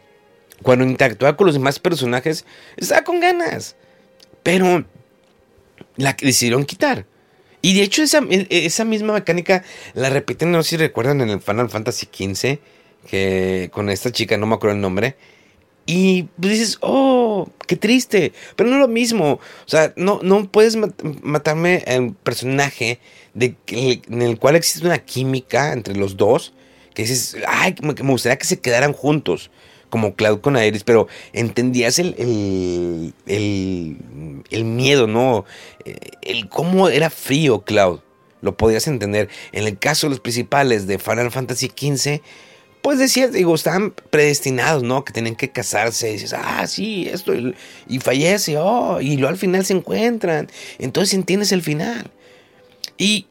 [0.62, 2.46] cuando interactuaba con los demás personajes,
[2.78, 3.76] estaba con ganas.
[4.44, 4.86] Pero
[5.98, 7.06] la decidieron quitar.
[7.62, 9.64] Y de hecho esa, esa misma mecánica
[9.94, 12.60] la repiten, no sé si recuerdan en el Final Fantasy XV,
[13.08, 15.16] que con esta chica, no me acuerdo el nombre.
[15.88, 18.34] Y pues dices, oh, qué triste.
[18.56, 19.34] Pero no es lo mismo.
[19.34, 20.78] O sea, no, no puedes
[21.22, 23.00] matarme a personaje
[23.36, 26.54] de, en el cual existe una química entre los dos.
[26.96, 29.52] Que dices, ay, me gustaría que se quedaran juntos
[29.96, 33.98] como Cloud con Aeris, pero entendías el, el,
[34.50, 35.46] el, miedo, ¿no?
[35.86, 38.02] Eh, el cómo era frío Cloud.
[38.42, 39.30] lo podrías entender.
[39.54, 42.20] En el caso de los principales de Final Fantasy XV,
[42.82, 45.06] pues decías, digo, estaban predestinados, ¿no?
[45.06, 46.10] Que tenían que casarse.
[46.10, 47.34] Y dices, ah, sí, esto.
[47.88, 50.50] Y, fallece, oh, y luego al final se encuentran.
[50.78, 52.12] Entonces entiendes el final.
[52.98, 53.28] Y,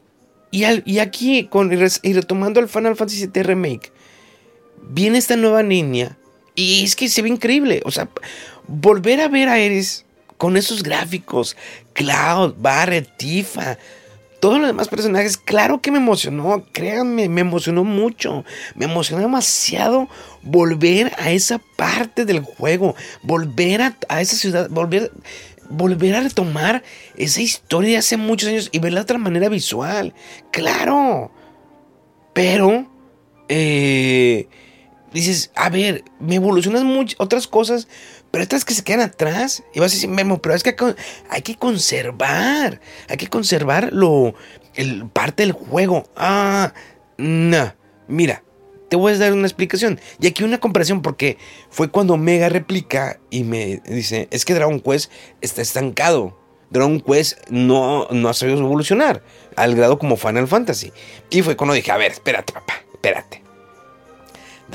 [0.49, 3.91] y, aquí, con, y retomando el Final Fantasy VII Remake,
[4.81, 6.17] viene esta nueva niña.
[6.55, 7.81] Y es que se ve increíble.
[7.85, 8.09] O sea,
[8.67, 10.05] volver a ver a Eres
[10.37, 11.55] con esos gráficos,
[11.93, 13.77] Cloud, Barret, Tifa,
[14.39, 18.43] todos los demás personajes, claro que me emocionó, créanme, me emocionó mucho,
[18.75, 20.07] me emocionó demasiado
[20.43, 25.11] volver a esa parte del juego, volver a, esa ciudad, volver,
[25.69, 26.83] volver a retomar
[27.15, 30.13] esa historia de hace muchos años y verla de otra manera visual,
[30.51, 31.31] claro,
[32.33, 32.87] pero,
[33.47, 34.47] eh,
[35.19, 37.87] dices, a ver, me evolucionan muchas otras cosas,
[38.31, 40.75] pero estas que se quedan atrás, y vas a decir, Memo, pero es que
[41.29, 44.35] hay que conservar, hay que conservar lo,
[44.75, 46.03] el, parte del juego.
[46.15, 46.73] Ah,
[47.17, 47.73] no,
[48.07, 48.43] mira,
[48.89, 49.99] te voy a dar una explicación.
[50.19, 51.37] Y aquí una comparación, porque
[51.69, 56.37] fue cuando Mega replica y me dice, es que Dragon Quest está estancado.
[56.71, 59.23] Dragon Quest no, no ha sabido evolucionar
[59.55, 60.91] al grado como Final Fantasy.
[61.29, 63.44] Y fue cuando dije, a ver, espérate, papá, espérate.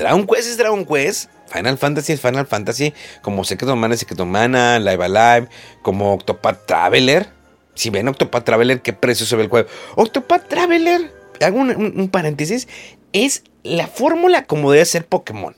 [0.01, 4.19] Dragon Quest es Dragon Quest Final Fantasy es Final Fantasy, como Secret Mana es Secret
[4.19, 5.47] Live Alive,
[5.83, 7.29] como Octopath Traveler.
[7.75, 9.69] Si ven Octopath Traveler, qué precio se ve el juego.
[9.95, 12.67] Octopath Traveler, hago un, paréntesis,
[13.13, 15.55] es la fórmula como debe ser Pokémon.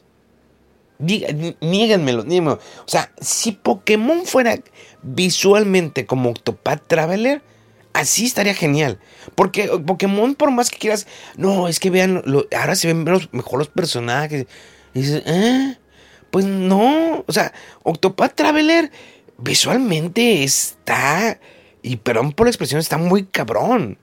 [1.00, 4.60] Niéganmelo, O sea, si Pokémon fuera
[5.04, 7.42] visualmente como Octopath Traveler,
[7.94, 9.00] así estaría genial.
[9.36, 12.24] Porque Pokémon, por más que quieras, no, es que vean,
[12.58, 14.46] ahora se ven mejor los personajes.
[14.94, 15.78] Y dices, ¿eh?
[16.32, 17.54] Pues no, o sea,
[17.84, 18.92] Octopath Traveler
[19.38, 21.40] visualmente está,
[21.84, 24.00] y perdón por la expresión, está muy cabrón.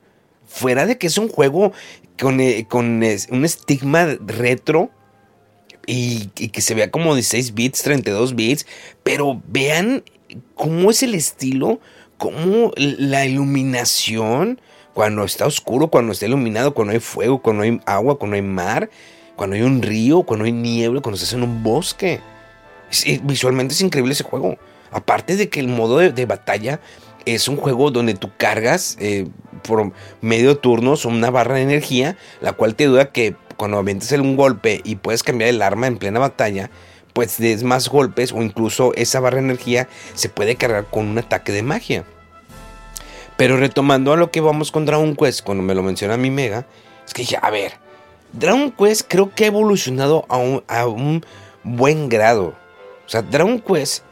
[0.47, 1.73] Fuera de que es un juego
[2.21, 4.91] con, eh, con un estigma retro
[5.87, 8.67] y, que se vea como 16 bits, 32 bits,
[9.03, 10.05] pero vean
[10.55, 11.81] cómo es el estilo,
[12.21, 14.61] cómo la iluminación,
[14.95, 18.91] cuando está oscuro, cuando está iluminado, cuando hay fuego, cuando hay agua, cuando hay mar
[19.41, 22.21] cuando hay un río, cuando hay niebla, cuando estás en un bosque.
[23.23, 24.59] visualmente es increíble ese juego.
[24.91, 26.79] Aparte de que el modo de, batalla
[27.25, 29.29] es un juego donde tú cargas eh,
[29.63, 34.37] por medio turnos una barra de energía, la cual te duda que cuando avientes un
[34.37, 36.71] golpe y puedes cambiar el arma en plena batalla,
[37.21, 41.19] pues des más golpes o incluso esa barra de energía se puede cargar con un
[41.19, 42.07] ataque de magia.
[43.37, 46.65] Pero retomando a lo que vamos con Dragon Quest, cuando me lo menciona mi Mega,
[47.07, 47.73] es que dije, a ver,
[48.33, 51.27] Dragon Quest creo que ha evolucionado a un,
[51.63, 52.55] buen grado.
[53.05, 54.03] O sea, Dragon Quest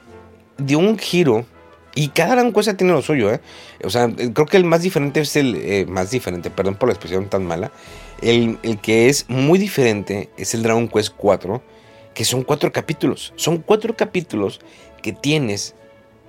[0.59, 1.47] dio un giro.
[1.95, 3.41] Y cada Dragon Quest tiene lo suyo, ¿eh?
[3.85, 5.57] O sea, creo que el más diferente es el.
[5.57, 7.73] Eh, más diferente, perdón por la expresión tan mala.
[8.21, 11.78] El, que es muy diferente es el Dragon Quest 4.
[12.19, 13.33] Que son cuatro capítulos.
[13.37, 14.59] Son cuatro capítulos
[15.03, 15.77] que tienes.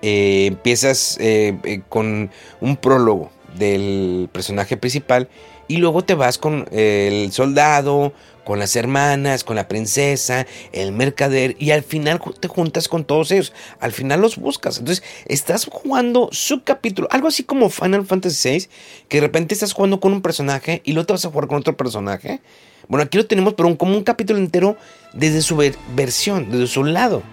[0.04, 2.30] Eh, empiezas eh, con
[2.62, 5.30] un prólogo del personaje principal
[5.68, 11.56] y luego te vas con el soldado, con las hermanas, con la princesa, el mercader
[11.58, 13.52] y al final te juntas con todos ellos.
[13.80, 14.78] Al final los buscas.
[14.78, 18.68] Entonces estás jugando su capítulo, algo así como Final Fantasy VI,
[19.08, 21.58] que de repente estás jugando con un personaje y luego te vas a jugar con
[21.58, 22.42] otro personaje.
[22.90, 24.76] Bueno, aquí lo tenemos, pero como un capítulo entero
[25.14, 25.56] desde su
[25.96, 27.24] versión, desde su lado.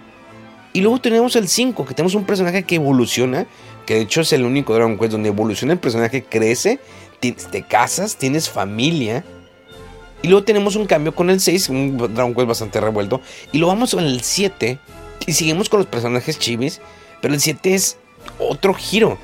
[0.72, 3.46] Y luego tenemos el 5, que tenemos un personaje que evoluciona,
[3.86, 6.78] que de hecho es el único Dragon Quest donde evoluciona el personaje, crece
[7.34, 9.24] te casas, tienes familia.
[10.22, 13.20] Y luego tenemos un cambio con el 6, un Dragon Quest bastante revuelto.
[13.52, 14.78] Y luego vamos con el 7
[15.26, 16.80] y seguimos con los personajes chivis.
[17.22, 17.96] Pero el 7 es
[18.38, 19.18] otro giro,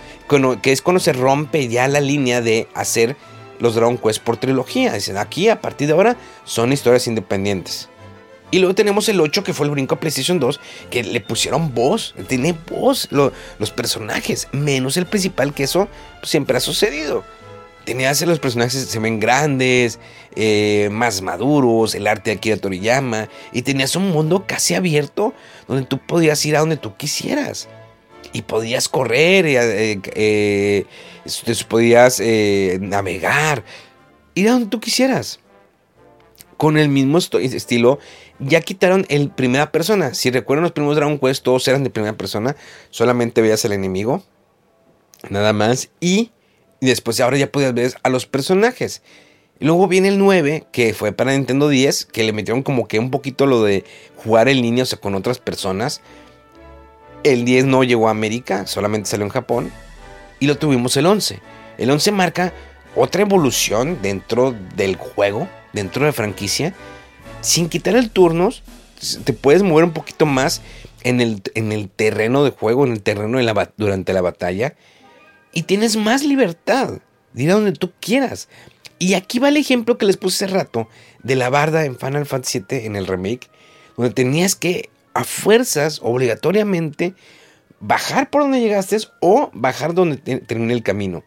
[0.62, 3.16] que es cuando se rompe ya la línea de hacer
[3.62, 4.92] los Dragon Quest por trilogía.
[4.92, 7.88] Dicen, aquí a partir de ahora son historias independientes.
[8.50, 11.72] Y luego tenemos el 8 que fue el brinco a PlayStation 2, que le pusieron
[11.72, 15.88] voz, tiene voz los personajes, menos el principal, que eso
[16.22, 17.24] siempre ha sucedido
[17.84, 19.98] tenías los personajes se ven grandes,
[20.36, 25.34] eh, más maduros, el arte de Akira Toriyama, y tenías un mundo casi abierto
[25.68, 27.68] donde tú podías ir a donde tú quisieras.
[28.32, 30.84] Y podías correr, eh, eh,
[31.68, 32.20] podías
[32.80, 33.64] navegar,
[34.34, 35.38] ir a donde tú quisieras.
[36.56, 37.98] Con el mismo estilo,
[38.38, 40.14] ya quitaron el primera persona.
[40.14, 42.56] Si recuerdan los primeros Dragon Quest, todos eran de primera persona,
[42.90, 44.22] solamente veías al enemigo,
[45.28, 46.30] nada más, y
[46.82, 49.02] y después ahora ya podías ver a los personajes.
[49.60, 53.12] luego viene el 9, que fue para Nintendo 10, que le metieron como que un
[53.12, 53.84] poquito lo de
[54.16, 56.00] jugar en línea, o sea, con otras personas.
[57.24, 59.72] El 10 no llegó a América, solamente salió en Japón.
[60.40, 61.40] Y lo tuvimos el 11.
[61.78, 62.52] El 11 marca
[62.94, 66.74] otra evolución dentro del juego, dentro de la franquicia,
[67.40, 68.62] sin quitar el turnos,
[69.24, 70.62] te puedes mover un poquito más
[71.02, 74.74] en el, en el terreno de juego, en el terreno la, durante la batalla,
[75.52, 77.00] y tienes más libertad
[77.32, 78.48] de ir a donde tú quieras.
[78.98, 80.88] Y aquí va el ejemplo que les puse hace rato
[81.22, 83.50] de la barda en Final Fantasy VII en el remake,
[83.96, 87.14] donde tenías que a fuerzas, obligatoriamente,
[87.80, 91.24] bajar por donde llegaste o bajar donde termine el camino.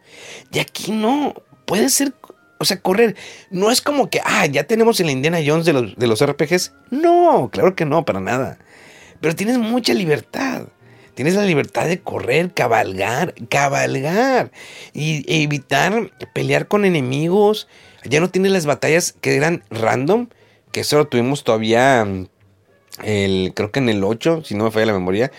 [0.52, 1.34] Y aquí no,
[1.66, 2.14] puede ser,
[2.58, 3.14] o sea, correr.
[3.50, 6.72] No es como que, ah, ya tenemos el Indiana Jones de los, de los RPGs.
[6.90, 8.58] No, claro que no, para nada.
[9.20, 10.68] Pero tienes mucha libertad.
[11.14, 14.50] Tienes la libertad de correr, cabalgar, cabalgar
[14.92, 17.68] y evitar pelear con enemigos.
[18.04, 20.28] Ya no tienes las batallas que eran random,
[20.72, 22.06] que eso lo tuvimos todavía
[23.02, 25.30] el, creo que en el 8, si no me falla la memoria,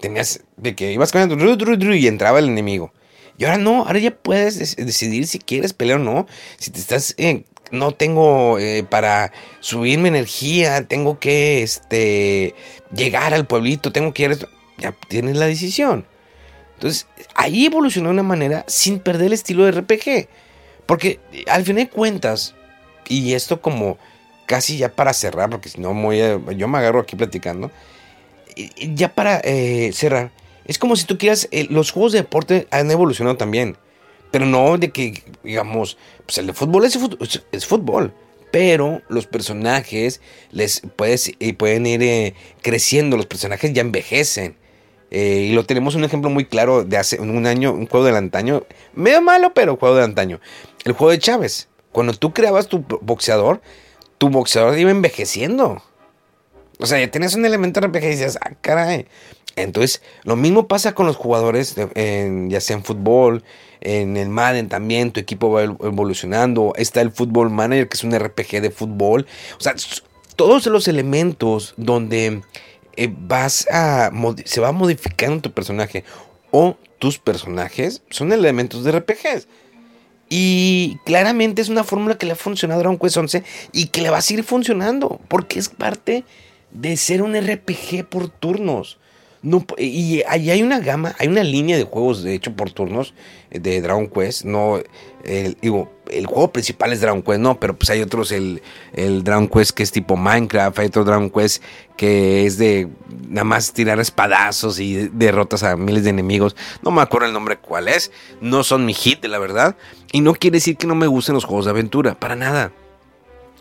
[0.00, 2.92] tenías de que ibas caminando y entraba el enemigo.
[3.38, 6.26] Y ahora no, ahora ya puedes decidir si quieres pelear o no.
[6.58, 12.54] Si te estás, eh, no tengo eh, para subir mi energía, tengo que este,
[12.94, 14.48] llegar al pueblito, tengo que ir.
[14.78, 16.06] Ya tienes la decisión.
[16.74, 20.28] Entonces, ahí evolucionó de una manera sin perder el estilo de RPG.
[20.86, 22.54] Porque al fin de cuentas,
[23.08, 23.98] y esto como
[24.52, 27.70] casi ya para cerrar, porque si no yo me agarro aquí platicando.
[28.94, 30.30] Ya para eh, cerrar,
[30.66, 33.78] es como si tú quieras, eh, los juegos de deporte han evolucionado también,
[34.30, 38.12] pero no de que, digamos, pues el de fútbol es, fútbol,
[38.50, 44.54] pero los personajes les puedes, pueden ir eh, creciendo, los personajes ya envejecen.
[45.10, 48.64] y lo tenemos un ejemplo muy claro de hace un año, un juego del antaño,
[48.92, 50.40] medio malo, pero juego de antaño.
[50.84, 51.68] El juego de Chávez.
[51.90, 53.62] Cuando tú creabas tu boxeador,
[54.22, 55.82] tu boxeador iba envejeciendo.
[56.78, 59.08] O sea, ya tienes un elemento RPG y dices, ah, caray.
[59.56, 63.42] Entonces, lo mismo pasa con los jugadores, ya sea en fútbol,
[63.80, 66.72] en el Madden también, tu equipo va evolucionando.
[66.76, 69.26] Está el Football Manager, que es un RPG de fútbol.
[69.58, 69.74] O sea,
[70.36, 72.42] todos los elementos donde
[72.96, 74.12] eh, vas a
[74.44, 76.04] se va modificando tu personaje
[76.52, 79.48] o tus personajes son elementos de RPGs.
[80.34, 84.00] Y claramente es una fórmula que le ha funcionado a Dragon Quest 11 y que
[84.00, 86.24] le va a seguir funcionando, porque es parte
[86.70, 88.98] de ser un RPG por turnos.
[89.42, 93.12] No, y ahí hay una gama, hay una línea de juegos, de hecho, por turnos
[93.50, 94.44] de Dragon Quest.
[94.44, 94.80] No,
[95.24, 98.62] el, digo, el juego principal es Dragon Quest, no, pero pues hay otros, el,
[98.94, 101.62] el Dragon Quest que es tipo Minecraft, hay otro Dragon Quest
[101.96, 102.88] que es de
[103.28, 106.56] nada más tirar espadazos y derrotas a miles de enemigos.
[106.82, 109.76] No me acuerdo el nombre cuál es, no son mi hit, la verdad.
[110.12, 112.72] Y no quiere decir que no me gusten los juegos de aventura, para nada.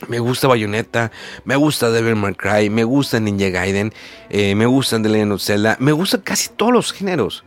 [0.08, 1.12] Me gusta Bayonetta,
[1.46, 3.94] me gusta Devil May Cry, me gusta Ninja Gaiden,
[4.30, 7.44] eh, me gustan The Legend of Zelda, me gustan casi todos los géneros.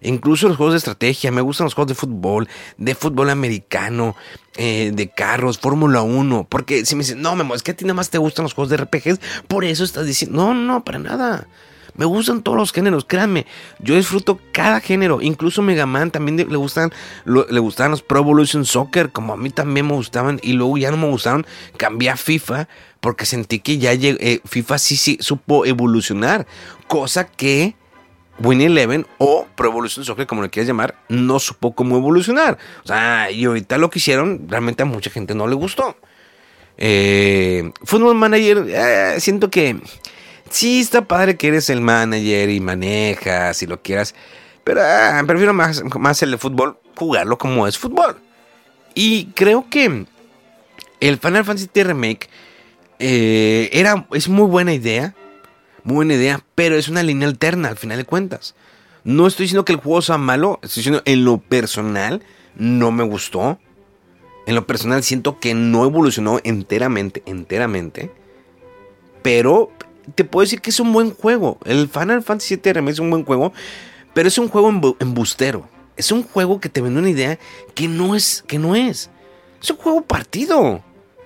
[0.00, 4.14] Incluso los juegos de estrategia, me gustan los juegos de fútbol, de fútbol americano,
[4.56, 6.46] eh, de carros, Fórmula 1.
[6.48, 8.54] Porque si me dicen, no, Memo, es que a ti nada más te gustan los
[8.54, 11.48] juegos de RPGs, por eso estás diciendo, no, no, para nada.
[11.96, 13.46] Me gustan todos los géneros, créanme.
[13.78, 15.20] Yo disfruto cada género.
[15.22, 16.92] Incluso Mega Man también le gustan,
[17.24, 20.40] le gustaban los Pro Evolution Soccer, como a mí también me gustaban.
[20.42, 21.46] Y luego ya no me gustaron.
[21.76, 22.68] Cambié a FIFA
[23.00, 26.46] porque sentí que ya eh, FIFA sí, sí supo evolucionar.
[26.88, 27.76] Cosa que
[28.38, 32.58] Win Eleven o Pro Evolution Soccer, como le quieras llamar, no supo cómo evolucionar.
[32.84, 35.96] O sea, y ahorita lo que hicieron, realmente a mucha gente no le gustó.
[36.78, 39.80] Eh, Football Manager, eh, siento que
[40.50, 44.14] Sí, está padre que eres el manager y manejas y lo quieras.
[44.64, 48.16] Pero ah, prefiero más, más el de fútbol, jugarlo como es fútbol.
[48.94, 50.06] Y creo que
[51.00, 52.28] el Final Fantasy Remake
[52.98, 55.14] eh, era, es muy buena idea.
[55.84, 58.56] Muy buena idea, pero es una línea alterna al final de cuentas.
[59.04, 62.22] No estoy diciendo que el juego sea malo, estoy diciendo en lo personal
[62.56, 63.58] no me gustó.
[64.46, 68.10] En lo personal siento que no evolucionó enteramente, enteramente.
[69.22, 69.70] Pero
[70.14, 71.58] te puedo decir que es un buen juego.
[71.64, 73.52] El Final Fantasy VII Remake es un buen juego,
[74.14, 75.68] pero es un juego embustero.
[75.96, 77.38] Es un juego que te vende una idea
[77.74, 79.10] que no es, que no es.
[79.62, 80.82] Es un juego partido.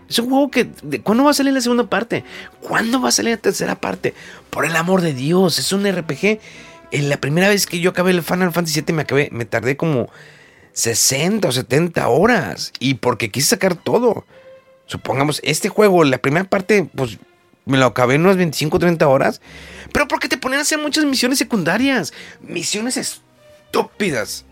[0.08, 0.68] Es un juego que.
[1.02, 2.24] ¿Cuándo va a salir la segunda parte?
[2.60, 4.14] ¿Cuándo va a salir la tercera parte?
[4.50, 6.40] Por el amor de Dios, es un RPG.
[6.92, 9.76] En la primera vez que yo acabé el Final Fantasy VII me acabé, me tardé
[9.76, 10.08] como
[10.72, 12.72] 60 o 70 horas.
[12.78, 14.24] Y porque quise sacar todo.
[14.86, 17.18] Supongamos, este juego, la primera parte, pues
[17.70, 19.40] me lo acabé en unas 25 o 30 horas.
[19.92, 22.12] Pero porque te ponen a hacer muchas misiones secundarias.
[22.40, 24.44] Misiones estúpidas.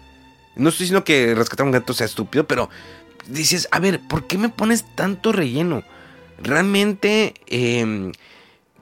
[0.56, 2.68] No estoy diciendo que rescatar un gato sea estúpido, pero
[3.28, 5.84] dices, a ver, ¿por qué me pones tanto relleno?
[6.42, 8.12] Realmente eh,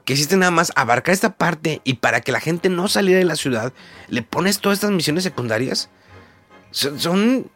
[0.05, 3.37] quisiste nada más abarcar esta parte y para que la gente no saliera de la
[3.37, 3.73] ciudad,
[4.09, 5.91] le pones todas estas misiones secundarias.
[6.71, 7.51] Son,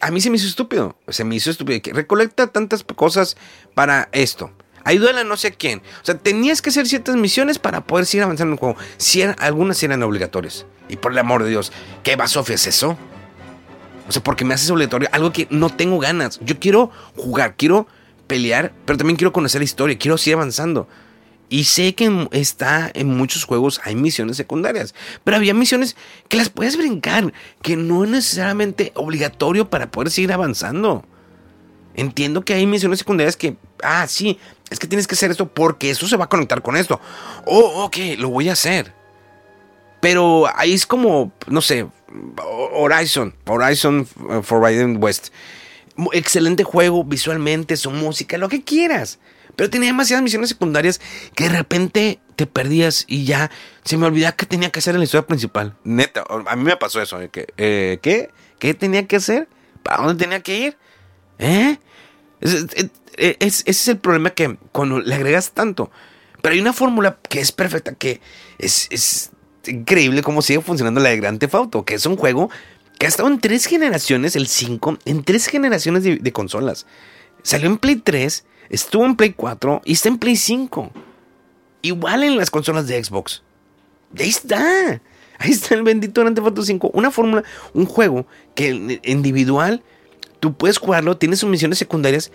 [0.00, 0.96] a mí se me hizo estúpido.
[1.08, 1.80] Se me hizo estúpido.
[1.80, 3.36] Que recolecta tantas cosas
[3.74, 4.50] para esto.
[4.86, 5.80] Ayúdale a no sé quién.
[6.00, 8.76] O sea, tenías que hacer ciertas misiones para poder seguir avanzando en el juego.
[8.98, 10.64] Si algunas eran obligatorias.
[10.88, 11.72] Y por el amor de Dios,
[12.04, 12.96] ¿qué basofia es eso?
[14.08, 16.38] O sea, porque me haces obligatorio algo que no tengo ganas.
[16.40, 17.88] Yo quiero jugar, quiero
[18.28, 20.86] pelear, pero también quiero conocer la historia, quiero seguir avanzando.
[21.48, 25.96] Y sé que está en muchos juegos hay misiones secundarias, pero había misiones
[26.28, 31.04] que las puedes brincar, que no es necesariamente obligatorio para poder seguir avanzando.
[31.96, 34.38] Entiendo que hay misiones secundarias que, ah, sí,
[34.70, 37.00] es que tienes que hacer esto porque eso se va a conectar con esto.
[37.44, 38.92] Oh, ok, lo voy a hacer.
[40.00, 41.86] Pero ahí es como, no sé,
[42.72, 45.28] Horizon, Horizon uh, Forbidden West.
[46.12, 49.18] Excelente juego visualmente, su música, lo que quieras.
[49.54, 51.00] Pero tenía demasiadas misiones secundarias
[51.34, 53.50] que de repente te perdías y ya
[53.84, 55.74] se me olvidaba que tenía que hacer en la historia principal.
[55.84, 57.20] Neta, a mí me pasó eso.
[57.22, 57.30] ¿eh?
[57.56, 58.30] eh, ¿Qué?
[58.58, 59.48] ¿Qué tenía que hacer?
[59.82, 60.76] ¿Para dónde tenía que ir?
[61.38, 61.78] ¿Eh?
[62.40, 65.90] Ese es el problema que cuando le agregas tanto.
[66.42, 68.20] Pero hay una fórmula que es perfecta, que
[68.58, 69.30] es,
[69.66, 72.50] increíble cómo sigue funcionando la de Grand Theft que es un juego
[72.98, 76.86] que ha estado en tres generaciones, el 5, en tres generaciones de, consolas.
[77.42, 80.92] Salió en Play 3, estuvo en Play 4 y está en Play 5.
[81.82, 83.42] Igual en las consolas de Xbox.
[84.18, 85.00] Ahí está.
[85.38, 86.90] Ahí está el bendito Grand Theft Auto 5.
[86.94, 89.82] Una fórmula, un juego que individual
[90.40, 92.30] Tú puedes jugarlo, tienes sus misiones secundarias,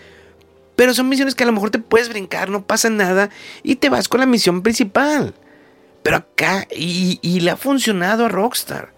[0.76, 3.30] pero son misiones que a lo mejor te puedes brincar, no pasa nada
[3.64, 5.34] y te vas con la misión principal.
[6.04, 8.91] Pero acá, y, le ha funcionado a Rockstar.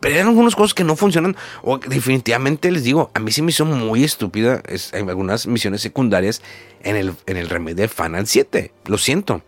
[0.00, 1.36] Pero hay algunos cosas que no funcionan.
[1.62, 6.42] O definitivamente les digo, a mí sí me hizo muy estúpida en algunas misiones secundarias
[6.82, 8.72] en el, en el de Final 7.
[8.86, 9.42] Lo siento.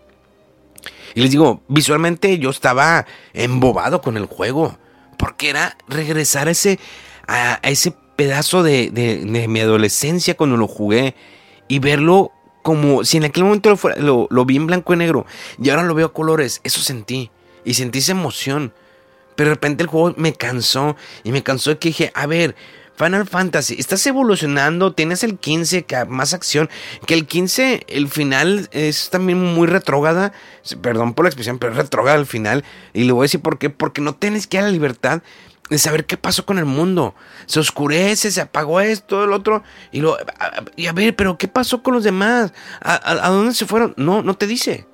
[1.14, 4.78] Y les digo, visualmente yo estaba embobado con el juego.
[5.16, 6.78] Porque era regresar a ese,
[7.26, 11.14] a ese pedazo de, mi adolescencia cuando lo jugué
[11.68, 15.24] y verlo como si en aquel momento lo, lo, vi en blanco y negro
[15.62, 16.60] y ahora lo veo a colores.
[16.64, 17.30] Eso sentí
[17.64, 18.72] y sentí esa emoción.
[19.36, 22.56] Pero de repente el juego me cansó y me cansó de que dije, a ver,
[22.96, 26.68] Final Fantasy, estás evolucionando, tienes el 15, que más acción,
[27.06, 30.32] que el 15, el final es también muy retrógada,
[30.82, 33.58] perdón por la expresión, pero es retrógada al final, y le voy a decir por
[33.58, 35.22] qué, porque no tienes que dar la libertad
[35.68, 37.14] de saber qué pasó con el mundo.
[37.46, 39.62] Se oscurece, se apagó esto, el otro.
[39.92, 40.16] Y, lo,
[40.76, 42.52] y a ver, pero ¿qué pasó con los demás?
[42.80, 43.94] ¿A, dónde se fueron?
[43.96, 44.86] No, no te dice.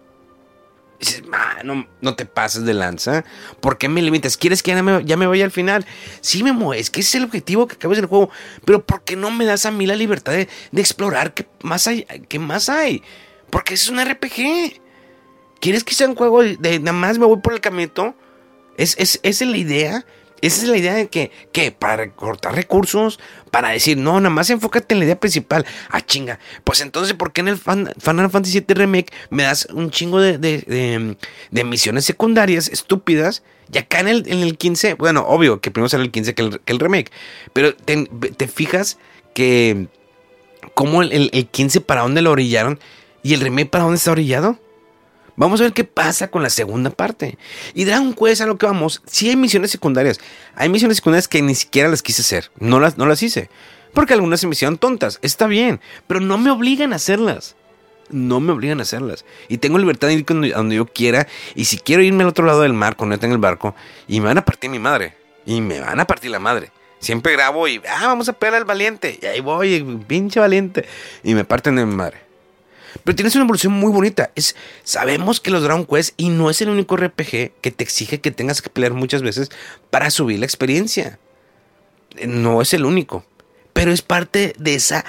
[0.99, 1.23] dices,
[1.63, 3.25] no, no, te pases de lanza.
[3.61, 4.37] ¿Por qué me limitas?
[4.37, 5.87] ¿Quieres que ya me, ya me vaya al final?
[6.21, 8.31] Sí, Memo, es que ese es el objetivo que acabes el juego.
[8.65, 12.05] Pero ¿por qué no me das a mí la libertad de, explorar qué más hay?
[12.29, 13.03] ¿Qué más hay?
[13.51, 14.81] Porque es un RPG.
[15.61, 18.15] ¿Quieres que sea un juego de, nada más me voy por el caminito?
[18.77, 20.05] ¿Es, es, es la idea?
[20.41, 23.19] Esa es la idea de que, que para cortar recursos,
[23.51, 25.65] para decir, no, nada más enfócate en la idea principal.
[25.89, 26.39] Ah, chinga.
[26.65, 30.37] Pues entonces, ¿por qué en el Final Fantasy VII Remake me das un chingo de,
[30.39, 33.43] de, misiones secundarias estúpidas?
[33.73, 36.61] Y acá en el, en el 15, bueno, obvio que primero sale el 15 que
[36.67, 37.11] el, remake.
[37.53, 38.99] Pero te, fijas
[39.35, 39.87] que,
[40.75, 42.79] como el, el, el 15 para dónde lo orillaron
[43.23, 44.59] y el remake para dónde está orillado.
[45.37, 47.39] Vamos a ver qué pasa con la segunda parte.
[47.75, 50.21] Y Dragon Quest a lo que vamos, sí hay misiones secundarias.
[50.55, 52.51] Hay misiones secundarias que ni siquiera las quise hacer.
[52.59, 53.51] No las, no las hice.
[53.93, 55.19] Porque algunas se me hicieron tontas.
[55.23, 55.81] Está bien.
[56.07, 57.57] Pero no me obligan a hacerlas.
[58.11, 59.25] No me obligan a hacerlas.
[59.49, 61.27] Y tengo libertad de ir a donde yo quiera.
[61.55, 63.75] Y si quiero irme al otro lado del mar, cuando esté en el barco,
[64.07, 65.17] y me van a partir mi madre.
[65.47, 66.71] Y me van a partir la madre.
[67.01, 69.19] Siempre grabo y, ah, vamos a pegar al valiente.
[69.21, 70.87] Y ahí voy, pinche valiente.
[71.23, 72.24] Y me parten de mi madre.
[73.03, 74.31] Pero tienes una evolución muy bonita.
[74.35, 78.21] Es, sabemos que los Dragon Quest y no es el único RPG que te exige
[78.21, 79.51] que tengas que pelear muchas veces
[79.91, 81.19] para subir la experiencia.
[82.27, 83.25] No es el único.
[83.73, 85.05] Pero es parte de esa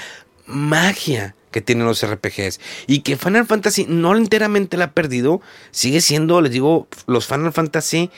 [0.45, 2.59] magia que tienen los RPGs.
[2.87, 5.41] Y que Final Fantasy no enteramente la ha perdido.
[5.71, 8.09] Sigue siendo, les digo, los Final Fantasy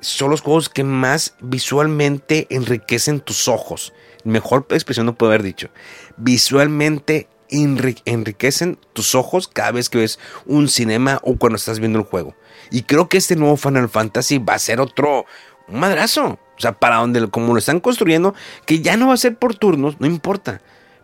[0.00, 3.92] son los juegos que más visualmente enriquecen tus ojos.
[4.24, 5.68] Mejor expresión no puedo haber dicho.
[6.16, 12.04] Visualmente enriquecen tus ojos cada vez que ves un cinema o cuando estás viendo el
[12.04, 12.34] juego.
[12.70, 15.26] Y creo que este nuevo Final Fantasy va a ser otro
[15.68, 16.38] un madrazo.
[16.56, 18.34] O sea, para donde, como lo están construyendo,
[18.64, 20.62] que ya no va a ser por turnos, no importa.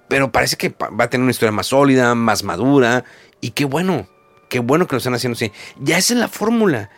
[0.08, 3.04] Pero parece que va a tener una historia más sólida, más madura.
[3.40, 4.08] Y qué bueno,
[4.48, 5.52] qué bueno que lo están haciendo así.
[5.78, 6.90] Ya esa es la fórmula.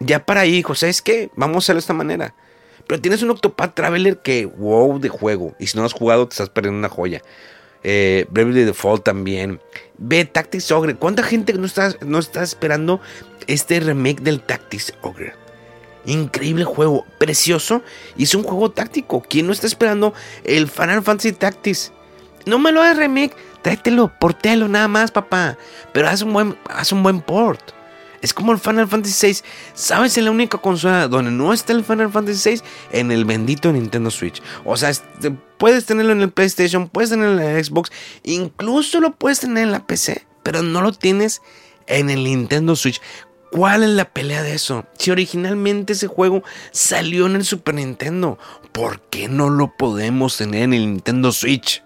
[0.00, 2.34] Ya para ahí, José, es que vamos a hacerlo de esta manera.
[2.86, 5.54] Pero tienes un Octopath Traveler que, wow, de juego.
[5.58, 7.22] Y si no has jugado, te estás perdiendo una joya
[7.84, 9.60] eh, Bravely Default también.
[9.98, 10.96] Ve Tactics Ogre.
[10.96, 13.00] ¿Cuánta gente no está, no está esperando
[13.46, 15.34] este remake del Tactics Ogre?
[16.04, 17.82] Increíble juego, precioso.
[18.16, 19.22] Y es un juego táctico.
[19.22, 20.14] ¿Quién no está esperando
[20.44, 21.92] el Final Fantasy Tactics?
[22.44, 25.56] No me lo hagas remake, tráetelo, portelo nada más, papá.
[25.92, 27.62] Pero haz un buen, haz un buen port.
[28.22, 29.38] Es como el Final Fantasy VI.
[29.74, 30.16] ¿Sabes?
[30.16, 32.62] En la única consola donde no está el Final Fantasy VI,
[32.92, 34.40] en el bendito Nintendo Switch.
[34.64, 34.92] O sea,
[35.58, 37.90] puedes tenerlo en el PlayStation, puedes tenerlo en el Xbox,
[38.22, 41.42] incluso lo puedes tener en la PC, pero no lo tienes
[41.86, 43.00] en el Nintendo Switch.
[43.50, 44.86] ¿Cuál es la pelea de eso?
[44.96, 48.38] Si originalmente ese juego salió en el Super Nintendo,
[48.72, 51.82] ¿por qué no lo podemos tener en el Nintendo Switch?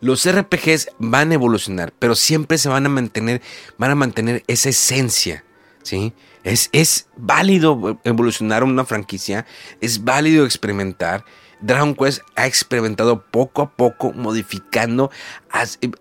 [0.00, 3.42] Los RPGs van a evolucionar, pero siempre se van a mantener,
[3.78, 5.44] van a mantener esa esencia,
[5.82, 6.12] ¿sí?
[6.44, 9.44] Es, es válido evolucionar una franquicia,
[9.80, 11.24] es válido experimentar.
[11.60, 15.10] Dragon Quest ha experimentado poco a poco, modificando,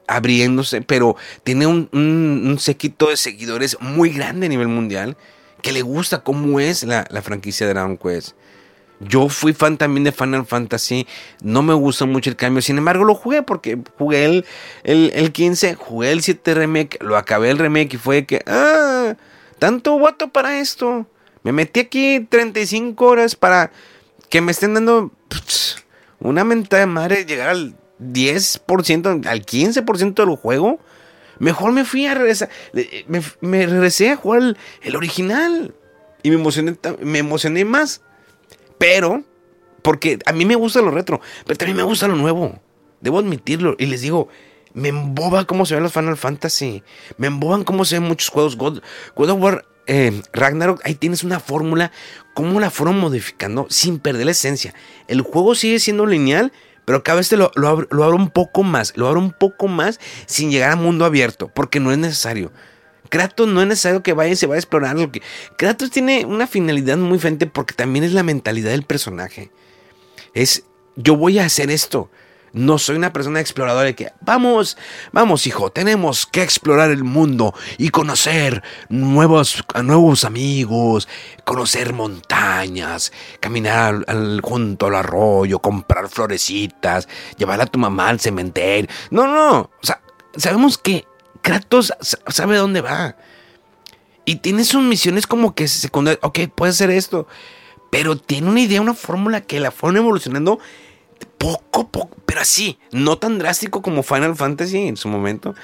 [0.07, 5.17] abriéndose, pero tiene un, un, séquito de seguidores muy grande a nivel mundial
[5.63, 8.35] que le gusta cómo es la, la franquicia de Dragon Quest.
[8.99, 11.07] Yo fui fan también de Final Fantasy.
[11.43, 12.61] No me gustó mucho el cambio.
[12.61, 14.45] Sin embargo, lo jugué porque jugué el,
[14.83, 19.15] el, 15, jugué el 7 remake, lo acabé el remake y fue que, ah,
[19.59, 21.05] tanto guato para esto.
[21.43, 23.71] Me metí aquí 35 horas para
[24.29, 25.11] que me estén dando
[26.19, 30.79] una mentada de madre llegar al 10%, al 15% del juego.
[31.37, 32.49] Mejor me fui a regresar.
[33.41, 35.75] Me, regresé a jugar el, el original.
[36.23, 38.01] Y me emocioné, me emocioné más
[38.77, 39.23] pero,
[39.81, 42.59] porque a mí me gusta lo retro, pero también me gusta lo nuevo.
[43.01, 43.75] Debo admitirlo.
[43.77, 44.27] Y les digo,
[44.73, 46.83] me emboba cómo se ven los Final Fantasy.
[47.17, 48.57] Me emboban cómo se ven muchos juegos.
[48.57, 48.81] God,
[49.17, 51.91] of War eh, Ragnarok, ahí tienes una fórmula.
[52.33, 54.73] Cómo la fueron modificando sin perder la esencia.
[55.07, 56.51] El juego sigue siendo lineal,
[56.85, 58.95] pero cada vez te lo, lo, abro, lo abro un poco más.
[58.95, 62.51] Lo abro un poco más sin llegar a mundo abierto, porque no es necesario.
[63.09, 65.21] Kratos no es necesario que vaya y se vaya a explorar lo que.
[65.57, 69.51] Kratos tiene una finalidad muy diferente porque también es la mentalidad del personaje.
[70.33, 70.63] Es
[70.95, 72.09] yo voy a hacer esto.
[72.53, 74.77] No soy una persona exploradora que vamos,
[75.11, 81.07] vamos hijo, tenemos que explorar el mundo y conocer nuevos, nuevos amigos,
[81.43, 84.05] conocer montañas, caminar
[84.41, 88.89] junto al arroyo, comprar florecitas, llevar a tu mamá al cementerio.
[89.11, 90.01] No, no, o sea,
[90.37, 91.05] sabemos que
[91.47, 91.93] Kratos
[92.27, 93.15] sabe dónde va.
[94.25, 96.19] Y tiene sus misiones como que secundarias.
[96.21, 97.25] Ok, puede hacer esto.
[97.89, 100.59] Pero tiene una idea, una fórmula que la fueron evolucionando
[101.37, 102.17] poco a poco.
[102.25, 105.55] Pero así, no tan drástico como Final Fantasy en su momento.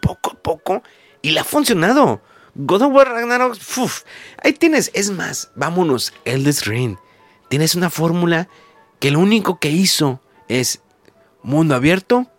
[0.00, 0.84] Poco a poco.
[1.22, 2.22] Y le ha funcionado.
[2.54, 3.58] God of War Ragnarok.
[4.44, 4.92] ahí tienes.
[4.94, 6.14] Es más, vámonos.
[6.24, 6.98] Eldes Ring.
[7.48, 8.48] Tienes una fórmula
[9.00, 10.82] que lo único que hizo es
[11.42, 12.31] mundo abierto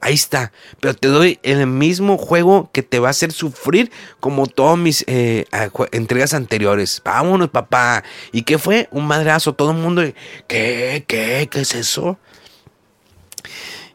[0.00, 0.52] Ahí está.
[0.80, 3.90] Pero te doy el mismo juego que te va a hacer sufrir
[4.20, 5.46] como todas mis eh,
[5.92, 7.02] entregas anteriores.
[7.04, 8.04] Vámonos, papá.
[8.32, 8.88] ¿Y qué fue?
[8.92, 9.54] Un madrazo.
[9.54, 10.02] Todo el mundo.
[10.46, 11.04] ¿Qué?
[11.06, 11.48] ¿Qué?
[11.50, 12.18] ¿Qué es eso?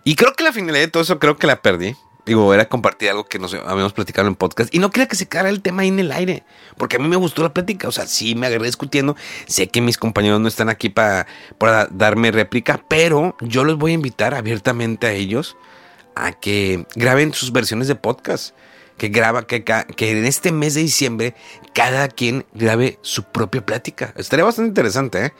[0.03, 1.95] Y creo que la finalidad de todo eso creo que la perdí.
[2.25, 4.73] Digo, era compartir algo que nos habíamos platicado en podcast.
[4.73, 6.43] Y no quería que se quedara el tema ahí en el aire.
[6.77, 7.87] Porque a mí me gustó la plática.
[7.87, 9.15] O sea, sí me agarré discutiendo.
[9.45, 11.27] Sé que mis compañeros no están aquí para,
[11.57, 12.83] para darme réplica.
[12.89, 15.55] Pero yo los voy a invitar abiertamente a ellos
[16.15, 18.55] a que graben sus versiones de podcast.
[18.97, 19.63] Que graba, que,
[19.97, 21.33] en este mes de diciembre
[21.73, 24.13] cada quien grabe su propia plática.
[24.17, 25.33] Estaría bastante interesante, ¿eh?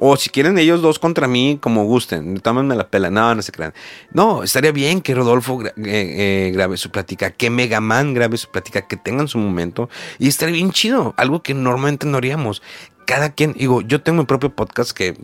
[0.00, 3.10] O si quieren ellos dos contra mí, como gusten, tómenme la pela.
[3.10, 3.74] No, no se crean.
[4.12, 8.86] No, estaría bien que Rodolfo eh, eh, grabe su plática, que Megaman grabe su plática,
[8.86, 9.90] que tengan su momento.
[10.20, 12.62] Y estaría bien chido, algo que normalmente no haríamos.
[13.06, 15.16] Cada quien, digo, yo tengo mi propio podcast que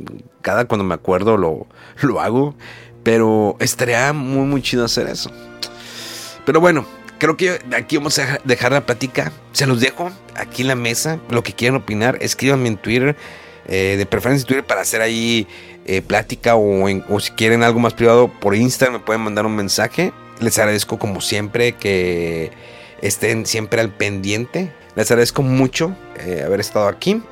[0.43, 1.68] cada cuando me acuerdo lo,
[2.01, 2.57] lo hago.
[3.05, 5.30] Pero estaría muy, muy chido hacer eso.
[6.44, 6.84] Pero bueno,
[7.18, 9.32] creo que aquí vamos a dejar la plática.
[9.52, 11.20] Se los dejo aquí en la mesa.
[11.30, 13.16] Lo que quieran opinar, escríbanme en Twitter.
[13.66, 15.46] Eh, de preferencia en Twitter para hacer ahí
[15.86, 19.57] eh, plática o, o, si quieren algo más privado por Instagram me pueden mandar un
[19.57, 20.12] mensaje.
[20.40, 22.50] Les agradezco como siempre que
[23.00, 24.70] estén siempre al pendiente.
[24.96, 27.22] Les agradezco mucho eh, haber estado aquí.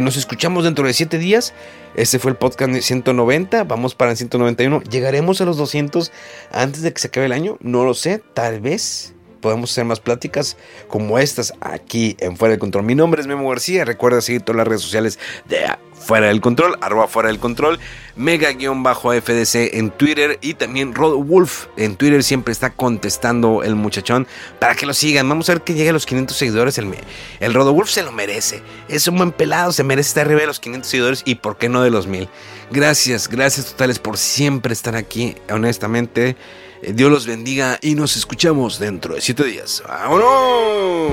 [0.00, 1.54] nos escuchamos dentro de 7 días.
[1.94, 3.64] Este fue el podcast 190.
[3.64, 4.82] Vamos para el 191.
[4.82, 6.10] ¿Llegaremos a los 200
[6.50, 7.56] antes de que se acabe el año?
[7.60, 8.20] No lo sé.
[8.34, 10.56] Tal vez podemos hacer más pláticas
[10.88, 12.84] como estas aquí en Fuera del Control.
[12.84, 13.84] Mi nombre es Memo García.
[13.84, 15.66] Recuerda seguir todas las redes sociales de
[16.04, 17.78] Fuera del Control, arroba Fuera del Control,
[18.14, 24.26] mega-fdc en Twitter y también Rod Wolf en Twitter siempre está contestando el muchachón
[24.58, 25.26] para que lo sigan.
[25.28, 26.76] Vamos a ver que llegue a los 500 seguidores.
[26.76, 26.94] El,
[27.40, 28.62] el Rod Wolf se lo merece.
[28.88, 31.70] Es un buen pelado, se merece estar arriba de los 500 seguidores y por qué
[31.70, 32.28] no de los 1000.
[32.70, 35.36] Gracias, gracias totales por siempre estar aquí.
[35.50, 36.36] Honestamente,
[36.82, 39.82] eh, Dios los bendiga y nos escuchamos dentro de 7 días.
[39.88, 41.12] ¡Vámonos!